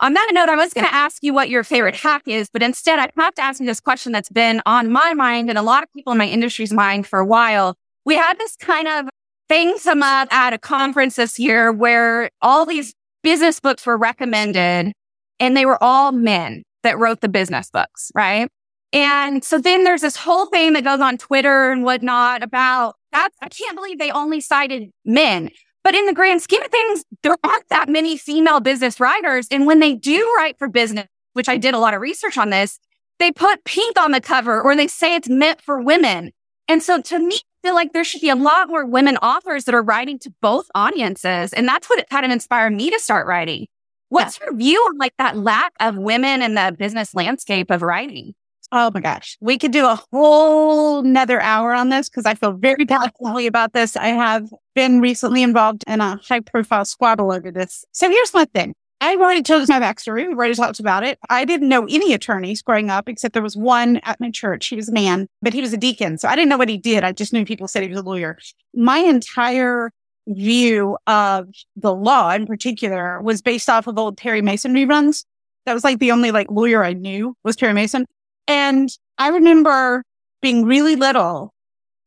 [0.00, 2.62] on that note, I was going to ask you what your favorite hack is, but
[2.62, 5.62] instead I have to ask you this question that's been on my mind and a
[5.62, 7.76] lot of people in my industry's mind for a while.
[8.04, 9.08] We had this kind of
[9.48, 14.92] thing come up at a conference this year where all these business books were recommended
[15.38, 18.48] and they were all men that wrote the business books, right?
[18.92, 23.30] And so then there's this whole thing that goes on Twitter and whatnot about that.
[23.40, 25.50] I can't believe they only cited men.
[25.84, 29.48] But in the grand scheme of things, there aren't that many female business writers.
[29.50, 32.50] And when they do write for business, which I did a lot of research on
[32.50, 32.78] this,
[33.18, 36.32] they put pink on the cover or they say it's meant for women.
[36.68, 39.64] And so to me, I feel like there should be a lot more women authors
[39.64, 41.52] that are writing to both audiences.
[41.52, 43.66] And that's what it kind of inspired me to start writing.
[44.08, 44.46] What's yeah.
[44.46, 48.34] your view on like that lack of women in the business landscape of writing?
[48.74, 49.36] Oh my gosh.
[49.42, 53.74] We could do a whole another hour on this because I feel very passionately about
[53.74, 53.96] this.
[53.96, 57.84] I have been recently involved in a high profile squabble over this.
[57.92, 58.74] So here's my thing.
[59.02, 60.26] I've already told my backstory.
[60.26, 61.18] We've already talked about it.
[61.28, 64.68] I didn't know any attorneys growing up, except there was one at my church.
[64.68, 66.16] He was a man, but he was a deacon.
[66.16, 67.04] So I didn't know what he did.
[67.04, 68.38] I just knew people said he was a lawyer.
[68.74, 69.90] My entire
[70.28, 75.24] view of the law in particular was based off of old Perry Mason reruns.
[75.66, 78.06] That was like the only like lawyer I knew was Perry Mason.
[78.46, 78.88] And
[79.18, 80.04] I remember
[80.40, 81.52] being really little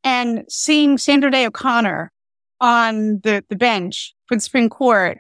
[0.04, 2.12] and seeing Sandra Day O'Connor
[2.62, 5.20] on the, the bench for the Supreme Court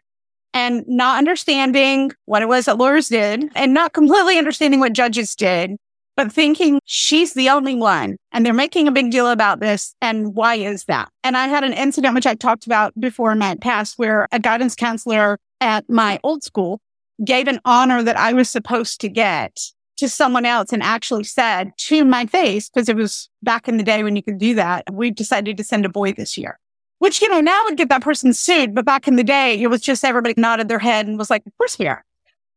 [0.54, 5.36] and not understanding what it was that lawyers did and not completely understanding what judges
[5.36, 5.76] did,
[6.16, 9.96] but thinking she's the only one and they're making a big deal about this.
[10.02, 11.10] And why is that?
[11.24, 14.76] And I had an incident, which I talked about before my past, where a guidance
[14.76, 16.80] counselor at my old school
[17.24, 19.60] gave an honor that I was supposed to get
[19.98, 23.84] to someone else and actually said to my face, because it was back in the
[23.84, 26.60] day when you could do that, we decided to send a boy this year.
[27.00, 28.74] Which, you know, now would get that person sued.
[28.74, 31.46] But back in the day, it was just everybody nodded their head and was like,
[31.46, 32.06] of course we are.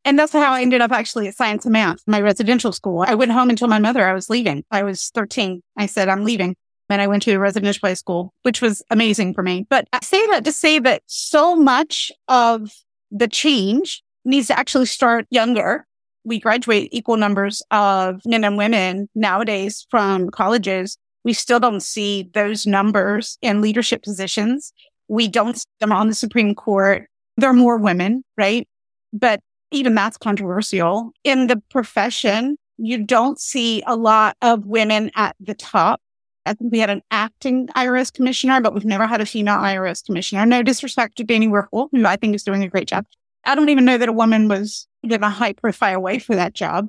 [0.05, 3.05] And that's how I ended up actually at Science and Math, my residential school.
[3.07, 4.64] I went home and told my mother I was leaving.
[4.70, 5.61] I was 13.
[5.76, 6.57] I said, I'm leaving.
[6.89, 9.66] And I went to a residential high school, which was amazing for me.
[9.68, 12.70] But I say that to say that so much of
[13.11, 15.86] the change needs to actually start younger
[16.29, 20.97] we graduate equal numbers of men and women nowadays from colleges.
[21.24, 24.72] We still don't see those numbers in leadership positions.
[25.09, 27.09] We don't see them on the Supreme Court.
[27.37, 28.68] There are more women, right?
[29.12, 31.12] But even that's controversial.
[31.24, 36.01] In the profession, you don't see a lot of women at the top.
[36.47, 40.05] I think we had an acting IRS commissioner, but we've never had a female IRS
[40.05, 40.47] commissioner.
[40.47, 43.07] No disrespect to Danny Werfel, who I think is doing a great job.
[43.45, 46.55] I don't even know that a woman was given a high profile way for that
[46.55, 46.88] job.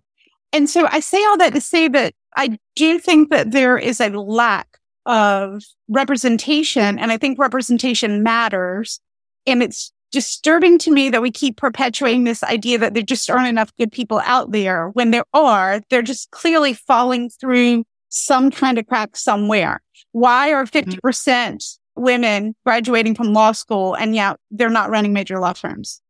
[0.52, 4.00] And so I say all that to say that I do think that there is
[4.00, 7.00] a lack of representation.
[7.00, 9.00] And I think representation matters
[9.46, 13.48] And it's disturbing to me that we keep perpetuating this idea that there just aren't
[13.48, 14.90] enough good people out there.
[14.90, 19.82] When there are, they're just clearly falling through some kind of crack somewhere.
[20.12, 22.02] Why are 50% mm-hmm.
[22.02, 26.02] women graduating from law school and yet they're not running major law firms?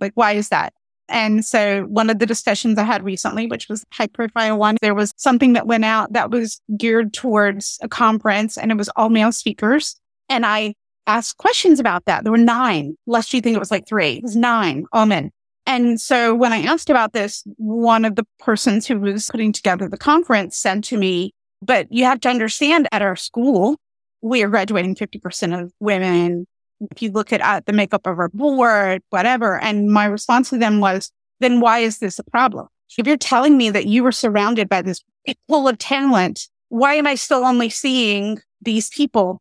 [0.00, 0.72] Like, why is that?
[1.08, 4.94] And so one of the discussions I had recently, which was high profile one, there
[4.94, 9.08] was something that went out that was geared towards a conference and it was all
[9.08, 9.96] male speakers.
[10.28, 10.74] And I
[11.06, 12.24] asked questions about that.
[12.24, 14.14] There were nine, lest you think it was like three.
[14.14, 15.30] It was nine all men.
[15.66, 19.88] And so when I asked about this, one of the persons who was putting together
[19.88, 23.76] the conference said to me, but you have to understand at our school,
[24.22, 26.46] we are graduating 50% of women
[26.90, 29.58] if you look at uh, the makeup of our board, whatever.
[29.60, 31.10] And my response to them was,
[31.40, 32.68] then why is this a problem?
[32.96, 35.02] If you're telling me that you were surrounded by this
[35.48, 39.40] pool of talent, why am I still only seeing these people?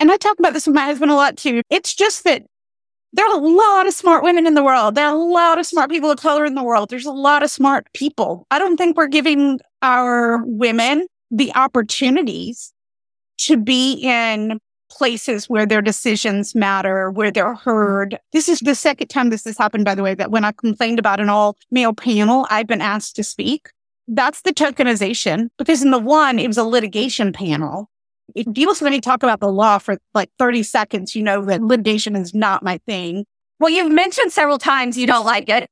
[0.00, 1.62] And I talk about this with my husband a lot too.
[1.70, 2.44] It's just that
[3.12, 4.96] there are a lot of smart women in the world.
[4.96, 6.90] There are a lot of smart people of color in the world.
[6.90, 8.46] There's a lot of smart people.
[8.50, 12.72] I don't think we're giving our women the opportunities
[13.38, 14.58] to be in
[14.94, 18.18] places where their decisions matter, where they're heard.
[18.32, 20.98] This is the second time this has happened, by the way, that when I complained
[20.98, 23.70] about an all male panel, I've been asked to speak.
[24.06, 27.90] That's the tokenization because in the one, it was a litigation panel.
[28.34, 31.44] If you listen to me talk about the law for like 30 seconds, you know
[31.44, 33.24] that litigation is not my thing.
[33.58, 35.70] Well, you've mentioned several times you don't like it.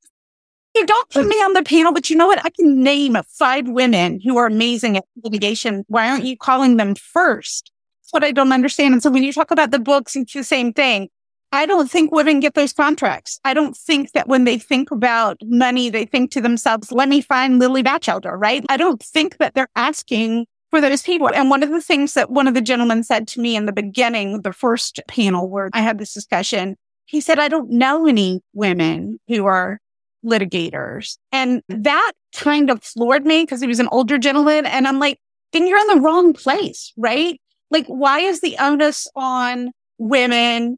[0.74, 2.44] You don't put me on the panel, but you know what?
[2.44, 5.84] I can name five women who are amazing at litigation.
[5.88, 7.71] Why aren't you calling them first?
[8.12, 8.94] What I don't understand.
[8.94, 11.08] And so when you talk about the books, it's the same thing.
[11.54, 13.38] I don't think women get those contracts.
[13.44, 17.20] I don't think that when they think about money, they think to themselves, let me
[17.20, 18.64] find Lily Batchelder, right?
[18.70, 21.28] I don't think that they're asking for those people.
[21.28, 23.72] And one of the things that one of the gentlemen said to me in the
[23.72, 28.40] beginning, the first panel where I had this discussion, he said, I don't know any
[28.54, 29.78] women who are
[30.24, 31.18] litigators.
[31.32, 34.64] And that kind of floored me because he was an older gentleman.
[34.64, 35.18] And I'm like,
[35.52, 37.38] then you're in the wrong place, right?
[37.72, 40.76] Like, why is the onus on women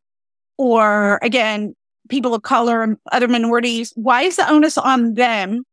[0.57, 1.74] or again,
[2.09, 3.92] people of color and other minorities?
[3.97, 5.64] Why is the onus on them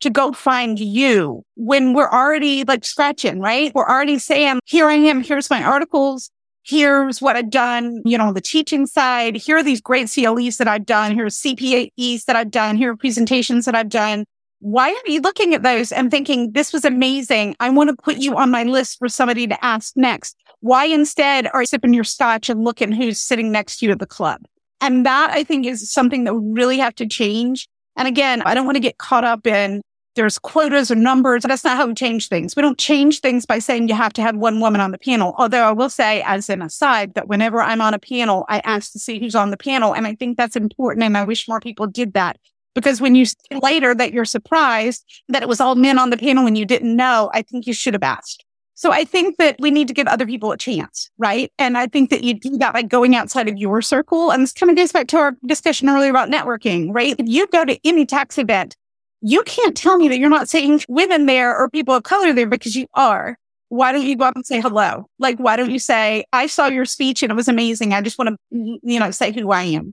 [0.00, 3.70] to go find you when we're already like scratching, right?
[3.74, 5.22] We're already saying, here I am.
[5.22, 6.30] Here's my articles.
[6.62, 9.36] Here's what I've done, you know, on the teaching side.
[9.36, 11.14] Here are these great CLEs that I've done.
[11.14, 12.76] Here's CPEs that I've done.
[12.76, 14.24] Here are presentations that I've done.
[14.60, 17.56] Why are you looking at those and thinking this was amazing?
[17.60, 20.36] I want to put you on my list for somebody to ask next.
[20.60, 23.98] Why instead are you sipping your scotch and looking who's sitting next to you at
[23.98, 24.42] the club?
[24.82, 27.68] And that I think is something that we really have to change.
[27.96, 29.80] And again, I don't want to get caught up in
[30.16, 31.44] there's quotas or numbers.
[31.44, 32.54] That's not how we change things.
[32.54, 35.34] We don't change things by saying you have to have one woman on the panel.
[35.38, 38.92] Although I will say as an aside that whenever I'm on a panel, I ask
[38.92, 39.94] to see who's on the panel.
[39.94, 41.04] And I think that's important.
[41.04, 42.38] And I wish more people did that
[42.74, 43.26] because when you
[43.62, 46.94] later that you're surprised that it was all men on the panel and you didn't
[46.94, 48.44] know, I think you should have asked.
[48.74, 51.52] So I think that we need to give other people a chance, right?
[51.58, 54.30] And I think that you do that by going outside of your circle.
[54.30, 57.14] And this kind of goes back to our discussion earlier about networking, right?
[57.18, 58.76] If you go to any tax event,
[59.20, 62.46] you can't tell me that you're not seeing women there or people of color there
[62.46, 63.36] because you are.
[63.68, 65.10] Why don't you go up and say hello?
[65.18, 67.92] Like, why don't you say, I saw your speech and it was amazing.
[67.92, 69.92] I just want to, you know, say who I am.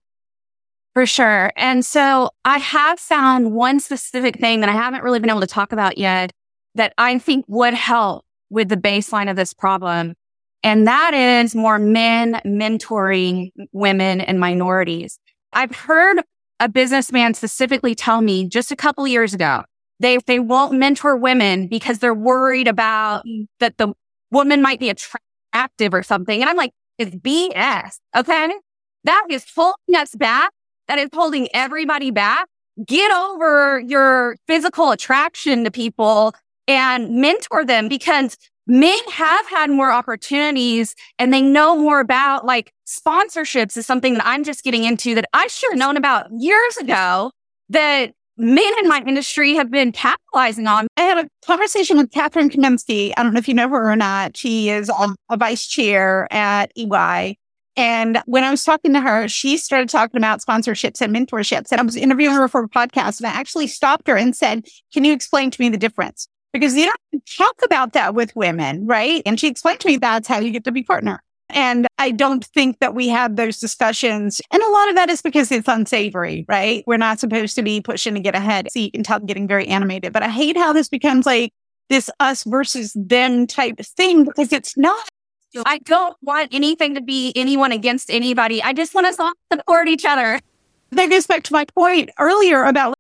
[0.98, 1.52] For sure.
[1.56, 5.46] And so I have found one specific thing that I haven't really been able to
[5.46, 6.32] talk about yet
[6.74, 10.16] that I think would help with the baseline of this problem.
[10.64, 15.20] And that is more men mentoring women and minorities.
[15.54, 16.24] I've heard
[16.60, 19.66] a businessman specifically tell me just a couple years ago,
[20.00, 23.24] they, they won't mentor women because they're worried about
[23.60, 23.94] that the
[24.32, 26.42] woman might be attractive or something.
[26.42, 28.00] And I'm like, it's BS.
[28.16, 28.52] Okay.
[29.04, 30.50] That is holding us back.
[30.88, 32.48] That is holding everybody back.
[32.86, 36.34] Get over your physical attraction to people
[36.68, 42.74] and mentor them because men have had more opportunities and they know more about like
[42.86, 46.78] sponsorships is something that I'm just getting into that I should have known about years
[46.78, 47.32] ago
[47.70, 50.88] that men in my industry have been capitalizing on.
[50.98, 53.12] I had a conversation with Catherine Kaminsky.
[53.18, 54.38] I don't know if you know her or not.
[54.38, 54.92] She is
[55.30, 57.38] a vice chair at EY.
[57.78, 61.72] And when I was talking to her, she started talking about sponsorships and mentorships.
[61.72, 64.66] And I was interviewing her for a podcast and I actually stopped her and said,
[64.92, 66.28] can you explain to me the difference?
[66.54, 69.22] because you don't talk about that with women, right?
[69.26, 71.22] And she explained to me that's how you get to be partner.
[71.50, 74.42] And I don't think that we have those discussions.
[74.52, 76.84] And a lot of that is because it's unsavory, right?
[76.86, 78.70] We're not supposed to be pushing to get ahead.
[78.72, 81.54] So you can tell I'm getting very animated, but I hate how this becomes like
[81.90, 85.08] this us versus them type thing because it's not.
[85.66, 88.62] I don't want anything to be anyone against anybody.
[88.62, 90.40] I just want us all to support each other.
[90.92, 92.96] That goes back to my point earlier about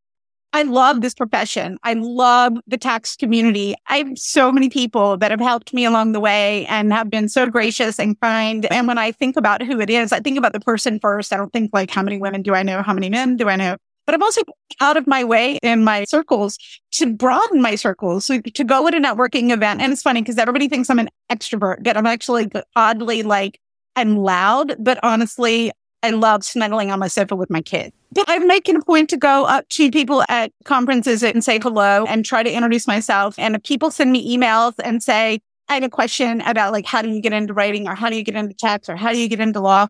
[0.53, 1.77] I love this profession.
[1.83, 3.75] I love the tax community.
[3.87, 7.29] I have so many people that have helped me along the way and have been
[7.29, 8.65] so gracious and kind.
[8.71, 11.33] And when I think about who it is, I think about the person first.
[11.33, 12.81] I don't think like, how many women do I know?
[12.81, 13.77] How many men do I know?
[14.07, 14.41] But I'm also
[14.81, 16.57] out of my way in my circles
[16.93, 19.81] to broaden my circles, so to go at a networking event.
[19.81, 23.59] And it's funny because everybody thinks I'm an extrovert, but I'm actually oddly like,
[23.97, 25.71] I'm loud, but honestly,
[26.03, 27.93] I love snuggling on my sofa with my kids.
[28.13, 32.05] But I'm making a point to go up to people at conferences and say hello
[32.07, 33.37] and try to introduce myself.
[33.37, 37.01] And if people send me emails and say, I have a question about like, how
[37.01, 39.19] do you get into writing or how do you get into tax or how do
[39.19, 39.87] you get into law?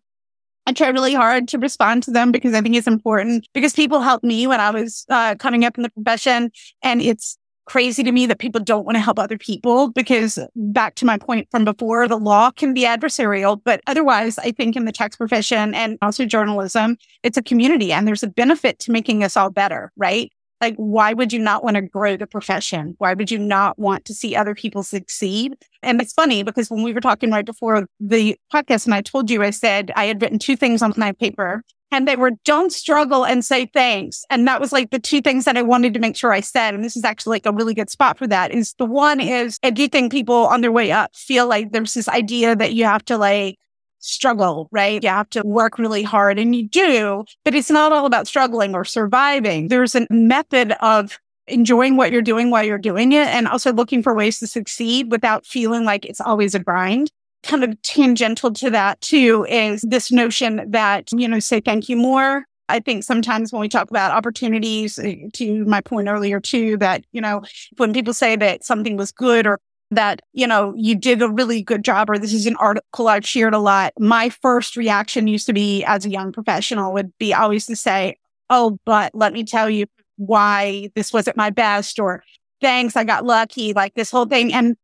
[0.67, 4.01] I try really hard to respond to them because I think it's important because people
[4.01, 6.51] helped me when I was uh, coming up in the profession.
[6.83, 7.37] And it's
[7.67, 11.17] crazy to me that people don't want to help other people because back to my
[11.17, 15.15] point from before, the law can be adversarial, but otherwise I think in the tax
[15.15, 19.49] profession and also journalism, it's a community and there's a benefit to making us all
[19.49, 20.31] better, right?
[20.59, 22.95] Like, why would you not want to grow the profession?
[22.97, 25.55] Why would you not want to see other people succeed?
[25.87, 29.29] And it's funny because when we were talking right before the podcast and I told
[29.29, 32.73] you, I said I had written two things on my paper and they were don't
[32.73, 34.25] struggle and say thanks.
[34.29, 36.73] And that was like the two things that I wanted to make sure I said.
[36.73, 39.59] And this is actually like a really good spot for that is the one is
[39.63, 42.83] I do think people on their way up feel like there's this idea that you
[42.83, 43.57] have to like
[43.99, 45.01] struggle, right?
[45.01, 48.75] You have to work really hard and you do, but it's not all about struggling
[48.75, 49.69] or surviving.
[49.69, 51.17] There's a method of
[51.47, 55.11] enjoying what you're doing while you're doing it and also looking for ways to succeed
[55.11, 57.09] without feeling like it's always a grind
[57.43, 61.95] kind of tangential to that too is this notion that, you know, say thank you
[61.95, 62.45] more.
[62.69, 67.05] I think sometimes when we talk about opportunities, eh, to my point earlier too, that,
[67.13, 67.41] you know,
[67.77, 69.59] when people say that something was good or
[69.91, 73.25] that, you know, you did a really good job or this is an article I've
[73.25, 77.33] shared a lot, my first reaction used to be as a young professional would be
[77.33, 78.17] always to say,
[78.49, 79.85] Oh, but let me tell you
[80.17, 82.23] why this wasn't my best or
[82.61, 84.53] thanks, I got lucky, like this whole thing.
[84.53, 84.75] And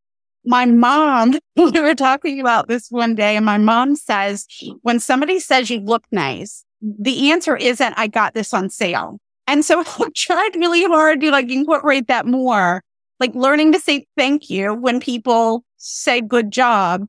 [0.46, 4.48] my mom, we were talking about this one day, and my mom says,
[4.82, 9.20] when somebody says you look nice, the answer isn't, I got this on sale.
[9.48, 12.84] And so I tried really hard to like incorporate that more,
[13.20, 17.06] like learning to say thank you when people say good job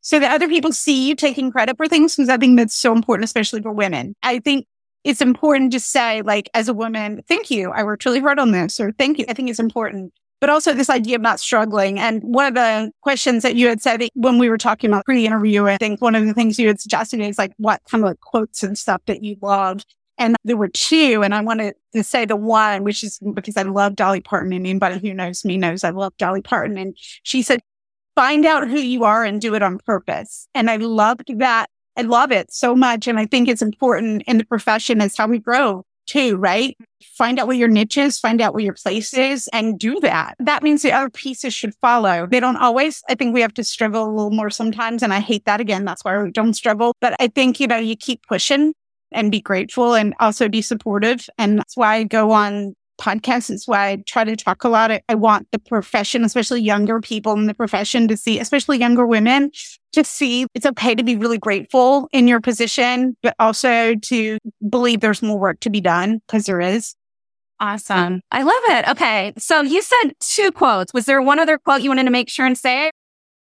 [0.00, 2.16] so that other people see you taking credit for things.
[2.16, 4.14] Because I think that's so important, especially for women.
[4.22, 4.66] I think
[5.08, 7.70] it's important to say, like, as a woman, thank you.
[7.70, 9.24] I worked really hard on this or thank you.
[9.28, 11.98] I think it's important but also this idea of not struggling.
[11.98, 15.66] And one of the questions that you had said when we were talking about pre-interview,
[15.66, 18.20] I think one of the things you had suggested is like what kind of like
[18.20, 19.86] quotes and stuff that you loved.
[20.16, 23.62] And there were two, and I wanted to say the one, which is because I
[23.62, 26.76] love Dolly Parton, and anybody who knows me knows I love Dolly Parton.
[26.76, 27.60] And she said,
[28.16, 30.48] find out who you are and do it on purpose.
[30.54, 31.70] And I loved that.
[31.98, 33.08] I love it so much.
[33.08, 36.76] And I think it's important in the profession is how we grow too, right?
[37.16, 40.36] Find out what your niche is, find out what your place is and do that.
[40.38, 42.26] That means the other pieces should follow.
[42.26, 45.02] They don't always, I think we have to struggle a little more sometimes.
[45.02, 45.84] And I hate that again.
[45.84, 46.94] That's why we don't struggle.
[47.00, 48.72] But I think, you know, you keep pushing
[49.12, 51.28] and be grateful and also be supportive.
[51.36, 53.50] And that's why I go on podcasts.
[53.50, 54.90] It's why I try to talk a lot.
[55.08, 59.50] I want the profession, especially younger people in the profession to see, especially younger women,
[59.92, 65.00] to see it's okay to be really grateful in your position, but also to believe
[65.00, 66.94] there's more work to be done because there is.
[67.60, 68.20] Awesome.
[68.30, 68.88] I love it.
[68.90, 69.32] Okay.
[69.36, 70.92] So you said two quotes.
[70.94, 72.90] Was there one other quote you wanted to make sure and say?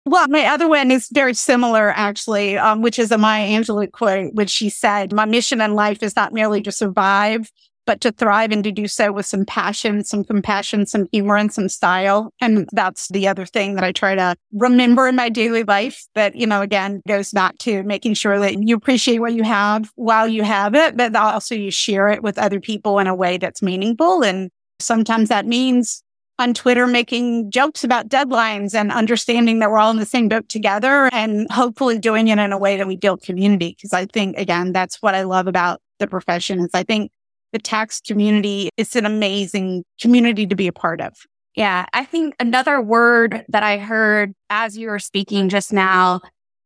[0.07, 4.35] Well, my other one is very similar, actually, um, which is a Maya Angelou quote,
[4.35, 7.53] which she said, My mission in life is not merely to survive,
[7.87, 11.53] but to thrive and to do so with some passion, some compassion, some humor and
[11.53, 12.33] some style.
[12.41, 16.37] And that's the other thing that I try to remember in my daily life that,
[16.37, 20.29] you know, again, goes back to making sure that you appreciate what you have while
[20.29, 23.63] you have it, but also you share it with other people in a way that's
[23.63, 24.23] meaningful.
[24.23, 26.03] And sometimes that means
[26.41, 30.49] on Twitter making jokes about deadlines and understanding that we're all in the same boat
[30.49, 33.77] together and hopefully doing it in a way that we build community.
[33.81, 37.13] Cause I think again, that's what I love about the profession is I think
[37.53, 38.71] the tax community.
[38.77, 41.15] It's an amazing community to be a part of.
[41.57, 41.87] Yeah.
[41.93, 46.21] I think another word that I heard as you were speaking just now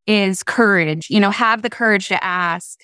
[0.07, 1.09] is courage.
[1.09, 2.81] You know, have the courage to ask.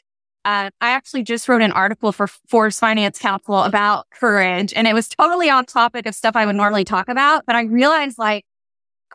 [0.46, 4.94] Uh, I actually just wrote an article for Forbes Finance Council about courage, and it
[4.94, 7.44] was totally on topic of stuff I would normally talk about.
[7.44, 8.46] But I realized like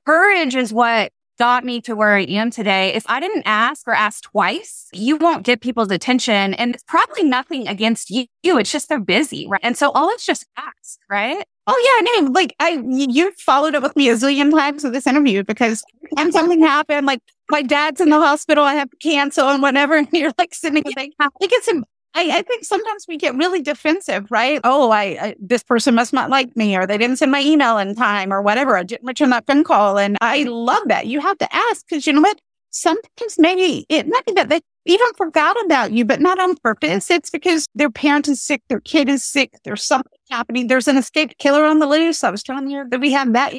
[0.05, 2.93] courage is what got me to where I am today.
[2.93, 6.53] If I didn't ask or ask twice, you won't get people's attention.
[6.53, 8.27] And it's probably nothing against you.
[8.43, 9.47] It's just they're busy.
[9.49, 9.61] Right.
[9.63, 11.45] And so all it's just ask, right?
[11.67, 15.07] Oh yeah, no, like I, you followed up with me a zillion times with this
[15.07, 15.83] interview because
[16.15, 18.63] and something happened, like my dad's in the hospital.
[18.63, 19.95] I have to cancel and whatever.
[20.05, 21.07] And you're like sitting there.
[21.19, 21.69] I think it's,
[22.15, 24.61] I, I think sometimes we get really defensive, right?
[24.63, 27.77] Oh, I, I, this person must not like me or they didn't send my email
[27.77, 28.77] in time or whatever.
[28.77, 29.99] I didn't return that phone call.
[29.99, 31.07] And I love that.
[31.07, 32.39] You have to ask because you know what?
[32.71, 37.11] Sometimes maybe it might be that they even forgot about you, but not on purpose.
[37.11, 40.97] It's because their parent is sick, their kid is sick, there's something happening, there's an
[40.97, 42.23] escaped killer on the loose.
[42.23, 43.53] I was telling you that we have that.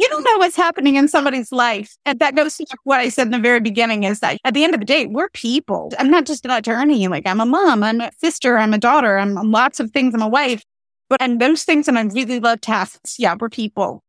[0.00, 1.94] You don't know what's happening in somebody's life.
[2.06, 4.64] And that goes to what I said in the very beginning is that at the
[4.64, 5.92] end of the day, we're people.
[5.98, 7.06] I'm not just an attorney.
[7.06, 10.22] Like I'm a mom, I'm a sister, I'm a daughter, I'm lots of things, I'm
[10.22, 10.64] a wife.
[11.10, 13.18] But and those things, and I really love tasks.
[13.18, 14.02] Yeah, we're people.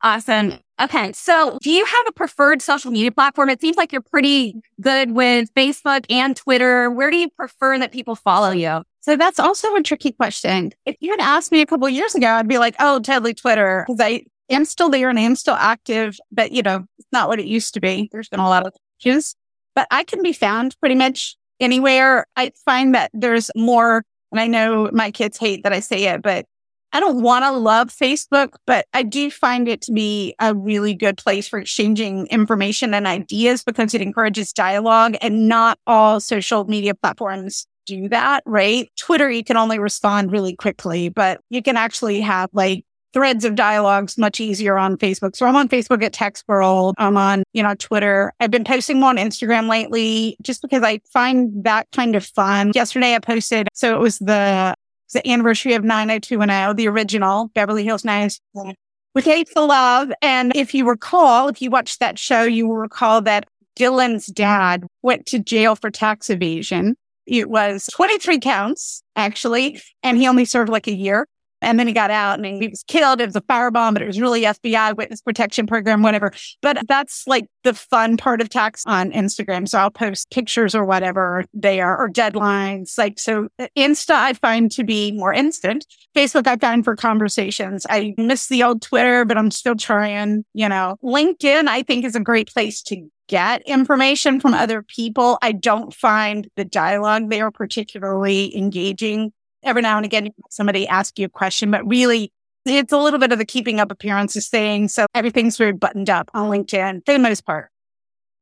[0.00, 0.54] Awesome.
[0.80, 1.12] Okay.
[1.12, 3.50] So do you have a preferred social media platform?
[3.50, 6.90] It seems like you're pretty good with Facebook and Twitter.
[6.90, 8.82] Where do you prefer that people follow you?
[9.00, 10.72] So that's also a tricky question.
[10.86, 13.84] If you had asked me a couple years ago, I'd be like, oh, totally Twitter.
[13.86, 17.28] Cause I am still there and I am still active, but you know, it's not
[17.28, 18.08] what it used to be.
[18.12, 19.34] There's been a lot of changes,
[19.74, 22.26] but I can be found pretty much anywhere.
[22.36, 26.22] I find that there's more, and I know my kids hate that I say it,
[26.22, 26.46] but
[26.94, 30.94] I don't want to love Facebook, but I do find it to be a really
[30.94, 36.64] good place for exchanging information and ideas because it encourages dialogue and not all social
[36.64, 38.90] media platforms do that, right?
[38.98, 43.54] Twitter, you can only respond really quickly, but you can actually have like threads of
[43.54, 45.36] dialogues much easier on Facebook.
[45.36, 46.94] So I'm on Facebook at Tax Girl.
[46.98, 48.32] I'm on, you know, Twitter.
[48.40, 52.72] I've been posting more on Instagram lately just because I find that kind of fun.
[52.74, 54.74] Yesterday I posted, so it was the
[55.12, 58.74] the anniversary of 90210, the original Beverly Hills 90210
[59.14, 60.10] with Hate for Love.
[60.22, 63.46] And if you recall, if you watched that show, you will recall that
[63.76, 66.96] Dylan's dad went to jail for tax evasion.
[67.26, 71.26] It was 23 counts, actually, and he only served like a year.
[71.62, 73.20] And then he got out and he was killed.
[73.20, 76.32] It was a firebomb, but it was really FBI witness protection program, whatever.
[76.60, 79.68] But that's like the fun part of tax on Instagram.
[79.68, 82.98] So I'll post pictures or whatever there or deadlines.
[82.98, 85.86] Like, so uh, Insta, I find to be more instant.
[86.14, 87.86] Facebook, I find for conversations.
[87.88, 92.16] I miss the old Twitter, but I'm still trying, you know, LinkedIn, I think is
[92.16, 95.38] a great place to get information from other people.
[95.40, 99.32] I don't find the dialogue there particularly engaging
[99.62, 102.32] every now and again, somebody ask you a question, but really
[102.64, 104.88] it's a little bit of the keeping up appearances thing.
[104.88, 107.70] So everything's very buttoned up on LinkedIn for the most part.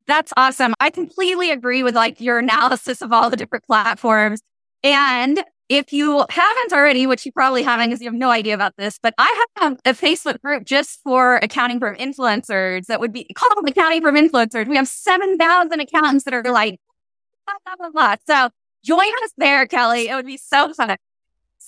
[0.07, 0.75] That's awesome.
[0.81, 4.41] I completely agree with like your analysis of all the different platforms.
[4.83, 8.77] And if you haven't already, which you probably haven't because you have no idea about
[8.77, 13.25] this, but I have a Facebook group just for accounting firm influencers that would be
[13.35, 14.67] called accounting firm influencers.
[14.67, 16.81] We have 7,000 accountants that are like,
[17.47, 18.17] blah, blah, blah, blah.
[18.27, 18.51] So
[18.85, 20.09] join us there, Kelly.
[20.09, 20.97] It would be so fun.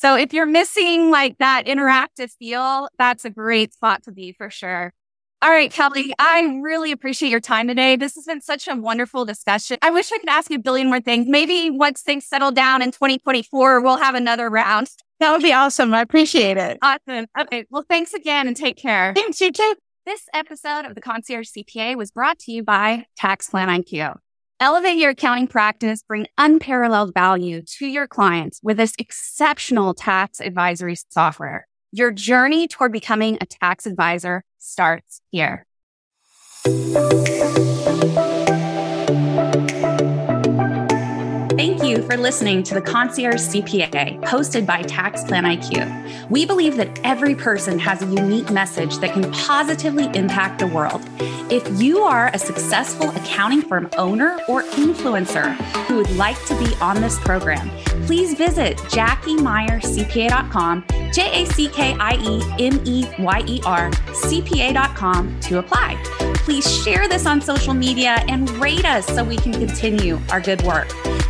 [0.03, 4.50] So if you're missing like that interactive feel, that's a great spot to be for
[4.50, 4.92] sure.
[5.40, 7.94] All right, Kelly, I really appreciate your time today.
[7.94, 9.78] This has been such a wonderful discussion.
[9.80, 11.28] I wish I could ask you a billion more things.
[11.28, 14.90] Maybe once things settle down in 2024, we'll have another round.
[15.20, 15.94] That would be awesome.
[15.94, 16.78] I appreciate it.
[16.82, 17.26] Awesome.
[17.38, 17.66] Okay.
[17.70, 19.12] Well, thanks again and take care.
[19.14, 19.76] Thanks, you too.
[20.05, 24.16] This episode of the Concierge CPA was brought to you by Tax Plan IQ.
[24.62, 30.94] Elevate your accounting practice, bring unparalleled value to your clients with this exceptional tax advisory
[31.10, 31.66] software.
[31.90, 35.66] Your journey toward becoming a tax advisor starts here.
[41.93, 46.30] You for listening to the Concierge CPA, hosted by Tax Plan IQ.
[46.30, 51.03] We believe that every person has a unique message that can positively impact the world.
[51.51, 55.55] If you are a successful accounting firm owner or influencer
[55.86, 57.68] who would like to be on this program,
[58.07, 65.40] please visit JackieMeyerCPA.com, J A C K I E M E Y E R, CPA.com
[65.40, 66.31] to apply.
[66.45, 70.61] Please share this on social media and rate us so we can continue our good
[70.62, 70.88] work.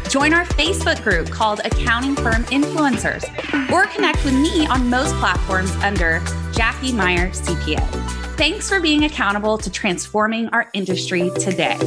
[0.09, 3.23] Join our Facebook group called Accounting Firm Influencers
[3.71, 7.87] or connect with me on most platforms under Jackie Meyer CPA.
[8.37, 11.79] Thanks for being accountable to transforming our industry today.